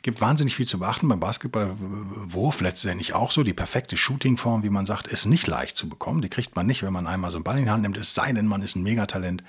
Gibt 0.04 0.22
wahnsinnig 0.22 0.56
viel 0.56 0.68
zu 0.68 0.78
beachten. 0.78 1.08
Beim 1.08 1.20
Basketballwurf 1.20 2.62
letztendlich 2.62 3.14
auch 3.14 3.32
so. 3.32 3.42
Die 3.42 3.54
perfekte 3.54 3.98
Shootingform, 3.98 4.62
wie 4.62 4.70
man 4.70 4.86
sagt, 4.86 5.08
ist 5.08 5.26
nicht 5.26 5.48
leicht 5.48 5.78
zu 5.78 5.90
bekommen. 5.90 6.22
Die 6.22 6.30
kriegt 6.30 6.56
man 6.56 6.68
nicht, 6.68 6.84
wenn 6.84 6.94
man 6.94 7.08
einmal 7.08 7.32
so 7.32 7.38
einen 7.38 7.44
Ball 7.44 7.58
in 7.58 7.66
die 7.66 7.72
Hand 7.72 7.82
nimmt. 7.82 7.98
Es 7.98 8.14
sei 8.14 8.32
denn, 8.34 8.46
man 8.46 8.62
ist 8.62 8.76
ein 8.76 8.84
Megatalent 8.84 9.44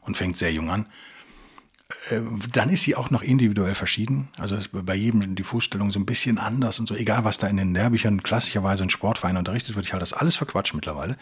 und 0.00 0.16
fängt 0.16 0.36
sehr 0.36 0.52
jung 0.52 0.70
an. 0.70 0.86
Äh, 2.10 2.20
dann 2.52 2.70
ist 2.70 2.82
sie 2.82 2.96
auch 2.96 3.10
noch 3.10 3.22
individuell 3.22 3.74
verschieden. 3.74 4.28
Also 4.36 4.56
ist 4.56 4.70
bei 4.72 4.94
jedem 4.94 5.34
die 5.34 5.42
Fußstellung 5.42 5.90
so 5.90 5.98
ein 5.98 6.06
bisschen 6.06 6.38
anders 6.38 6.78
und 6.78 6.88
so. 6.88 6.94
Egal, 6.94 7.24
was 7.24 7.38
da 7.38 7.46
in 7.46 7.56
den 7.56 7.74
Lehrbüchern 7.74 8.22
klassischerweise 8.22 8.82
in 8.82 8.90
Sportvereinen 8.90 9.38
unterrichtet 9.38 9.76
wird, 9.76 9.86
ich 9.86 9.92
halte 9.92 10.02
das 10.02 10.12
alles 10.12 10.36
verquatscht 10.36 10.74
mittlerweile. 10.74 11.16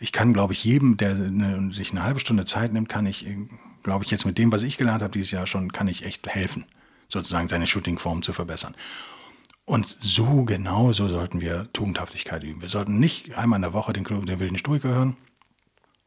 Ich 0.00 0.12
kann, 0.12 0.32
glaube 0.32 0.52
ich, 0.52 0.64
jedem, 0.64 0.96
der 0.96 1.10
eine, 1.10 1.72
sich 1.72 1.92
eine 1.92 2.02
halbe 2.02 2.20
Stunde 2.20 2.44
Zeit 2.44 2.72
nimmt, 2.72 2.88
kann 2.88 3.06
ich, 3.06 3.26
glaube 3.82 4.04
ich, 4.04 4.10
jetzt 4.10 4.26
mit 4.26 4.38
dem, 4.38 4.50
was 4.50 4.62
ich 4.62 4.78
gelernt 4.78 5.02
habe 5.02 5.12
dieses 5.12 5.30
Jahr 5.30 5.46
schon, 5.46 5.72
kann 5.72 5.86
ich 5.86 6.04
echt 6.04 6.26
helfen, 6.26 6.64
sozusagen 7.08 7.48
seine 7.48 7.66
Shootingform 7.66 8.22
zu 8.22 8.32
verbessern. 8.32 8.74
Und 9.64 9.86
so 9.86 10.44
genau 10.44 10.92
so 10.92 11.08
sollten 11.08 11.40
wir 11.40 11.72
Tugendhaftigkeit 11.72 12.42
üben. 12.42 12.62
Wir 12.62 12.68
sollten 12.68 12.98
nicht 12.98 13.38
einmal 13.38 13.58
in 13.58 13.62
der 13.62 13.74
Woche 13.74 13.92
den, 13.92 14.02
den 14.02 14.40
wilden 14.40 14.58
Stoiker 14.58 14.88
hören 14.88 15.16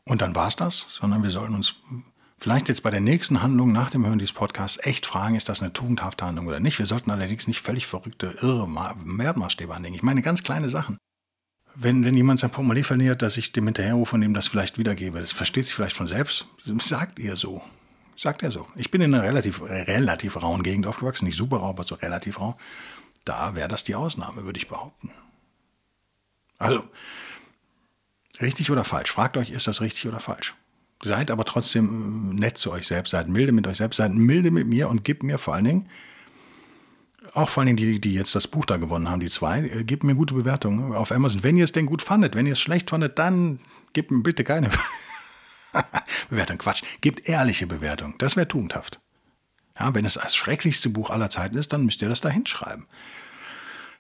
und 0.04 0.22
dann 0.22 0.36
war 0.36 0.50
es 0.50 0.58
das, 0.58 0.86
sondern 0.90 1.24
wir 1.24 1.30
sollten 1.30 1.56
uns 1.56 1.76
vielleicht 2.38 2.70
jetzt 2.70 2.84
bei 2.84 2.92
der 2.92 3.02
nächsten 3.02 3.42
Handlung 3.42 3.72
nach 3.72 3.90
dem 3.90 4.06
Hören 4.06 4.20
dieses 4.20 4.34
Podcasts 4.34 4.80
echt 4.86 5.06
fragen, 5.06 5.36
ist 5.36 5.50
das 5.50 5.62
eine 5.62 5.74
tugendhafte 5.74 6.26
Handlung 6.26 6.48
oder 6.48 6.60
nicht. 6.60 6.80
Wir 6.80 6.86
sollten 6.86 7.12
allerdings 7.12 7.48
nicht 7.48 7.62
völlig 7.62 7.88
verrückte, 7.88 8.36
irre 8.42 8.68
Wertmaßstäbe 8.68 9.74
anlegen. 9.74 9.96
Ich 9.96 10.04
meine 10.04 10.22
ganz 10.22 10.44
kleine 10.44 10.70
Sachen. 10.70 10.98
Wenn, 11.76 12.06
wenn 12.06 12.16
jemand 12.16 12.40
sein 12.40 12.52
Portemonnaie 12.52 12.84
verliert, 12.84 13.22
dass 13.22 13.36
ich 13.36 13.52
dem 13.52 13.66
hinterherrufe 13.66 14.16
und 14.16 14.22
ihm 14.22 14.34
das 14.34 14.48
vielleicht 14.48 14.78
wiedergebe, 14.78 15.20
das 15.20 15.34
versteht 15.34 15.66
sich 15.66 15.76
vielleicht 15.76 15.98
von 15.98 16.08
selbst, 16.08 16.48
sagt 16.80 17.20
ihr 17.20 17.36
so. 17.36 17.62
Sagt 18.16 18.44
er 18.44 18.52
so. 18.52 18.66
Ich 18.76 18.92
bin 18.92 19.02
in 19.02 19.14
einer 19.14 19.24
relativ, 19.24 19.62
relativ 19.62 20.42
rauen 20.42 20.64
Gegend 20.64 20.88
aufgewachsen, 20.88 21.26
nicht 21.26 21.38
super 21.38 21.58
rau, 21.58 21.70
aber 21.70 21.84
so 21.84 21.96
relativ 21.96 22.40
rau. 22.40 22.58
Da 23.26 23.56
wäre 23.56 23.68
das 23.68 23.84
die 23.84 23.96
Ausnahme, 23.96 24.46
würde 24.46 24.58
ich 24.58 24.70
behaupten. 24.70 25.12
Also, 26.58 26.88
richtig 28.40 28.72
oder 28.72 28.86
falsch? 28.86 29.12
Fragt 29.12 29.36
euch, 29.36 29.50
ist 29.50 29.68
das 29.68 29.82
richtig 29.82 30.08
oder 30.08 30.22
falsch? 30.22 30.54
Seid 31.06 31.30
aber 31.30 31.46
trotzdem 31.46 32.32
äh, 32.32 32.36
nett 32.36 32.58
zu 32.58 32.72
euch 32.72 32.88
selbst, 32.88 33.12
seid 33.12 33.30
milde 33.30 33.52
mit 33.52 33.68
euch 33.68 33.78
selbst, 33.78 33.98
seid 33.98 34.14
milde 34.14 34.50
mit 34.50 34.68
mir 34.68 34.90
und 34.90 35.04
gebt 35.04 35.22
mir 35.22 35.38
vor 35.38 35.54
allen 35.54 35.66
Dingen, 35.66 35.90
auch 37.34 37.50
vor 37.50 37.62
allen 37.62 37.76
Dingen 37.76 37.78
die, 37.78 38.02
die 38.02 38.14
jetzt 38.14 38.34
das 38.34 38.48
Buch 38.48 38.66
da 38.66 38.78
gewonnen 38.78 39.08
haben, 39.08 39.20
die 39.20 39.30
zwei, 39.30 39.60
äh, 39.62 39.84
gebt 39.84 40.04
mir 40.04 40.16
gute 40.16 40.34
Bewertungen 40.34 40.94
auf 40.94 41.12
Amazon. 41.12 41.44
Wenn 41.44 41.58
ihr 41.58 41.64
es 41.64 41.72
denn 41.72 41.86
gut 41.86 42.02
fandet, 42.02 42.36
wenn 42.36 42.48
ihr 42.48 42.54
es 42.54 42.60
schlecht 42.60 42.90
fandet, 42.90 43.20
dann 43.20 43.60
gebt 43.94 44.10
mir 44.10 44.24
bitte 44.24 44.44
keine 44.44 44.72
Bewertung. 46.30 46.58
Quatsch, 46.58 46.82
gebt 47.02 47.30
ehrliche 47.30 47.68
Bewertungen. 47.68 48.16
Das 48.18 48.36
wäre 48.36 48.48
tugendhaft. 48.48 49.00
Ja, 49.80 49.94
wenn 49.94 50.06
es 50.06 50.16
das 50.16 50.36
schrecklichste 50.36 50.90
Buch 50.90 51.12
aller 51.12 51.30
Zeiten 51.30 51.56
ist, 51.56 51.72
dann 51.72 51.86
müsst 51.86 52.02
ihr 52.02 52.10
das 52.10 52.22
da 52.22 52.30
hinschreiben. 52.30 52.88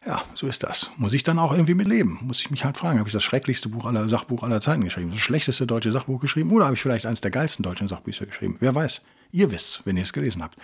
Ja, 0.06 0.24
so 0.36 0.48
ist 0.48 0.64
das. 0.64 0.92
Muss 0.98 1.14
ich 1.14 1.24
dann 1.24 1.40
auch 1.40 1.52
irgendwie 1.52 1.74
mit 1.74 1.88
leben? 1.88 2.20
Muss 2.22 2.40
ich 2.40 2.52
mich 2.52 2.64
halt 2.64 2.78
fragen, 2.78 3.00
habe 3.00 3.10
ich 3.10 3.14
das 3.14 3.24
schrecklichste 3.24 3.70
Buch 3.70 3.86
aller, 3.86 4.08
Sachbuch 4.08 4.44
aller 4.44 4.62
Zeiten 4.62 4.84
geschrieben, 4.84 5.12
das 5.12 5.20
schlechteste 5.20 5.66
deutsche 5.66 5.92
Sachbuch 5.92 6.20
geschrieben 6.20 6.52
oder 6.52 6.66
habe 6.66 6.76
ich 6.76 6.82
vielleicht 6.82 7.08
eines 7.08 7.22
der 7.22 7.32
geilsten 7.32 7.64
deutschen 7.64 7.88
Sachbücher 7.88 8.26
geschrieben? 8.26 8.58
Wer 8.60 8.76
weiß. 8.76 9.02
Ihr 9.32 9.52
wisst, 9.52 9.82
wenn 9.86 9.98
ihr 9.98 10.04
es 10.04 10.14
gelesen 10.14 10.44
habt. 10.44 10.58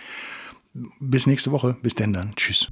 Bis 1.00 1.26
nächste 1.26 1.50
Woche. 1.50 1.76
Bis 1.82 1.94
denn 1.94 2.12
dann. 2.12 2.34
Tschüss. 2.36 2.68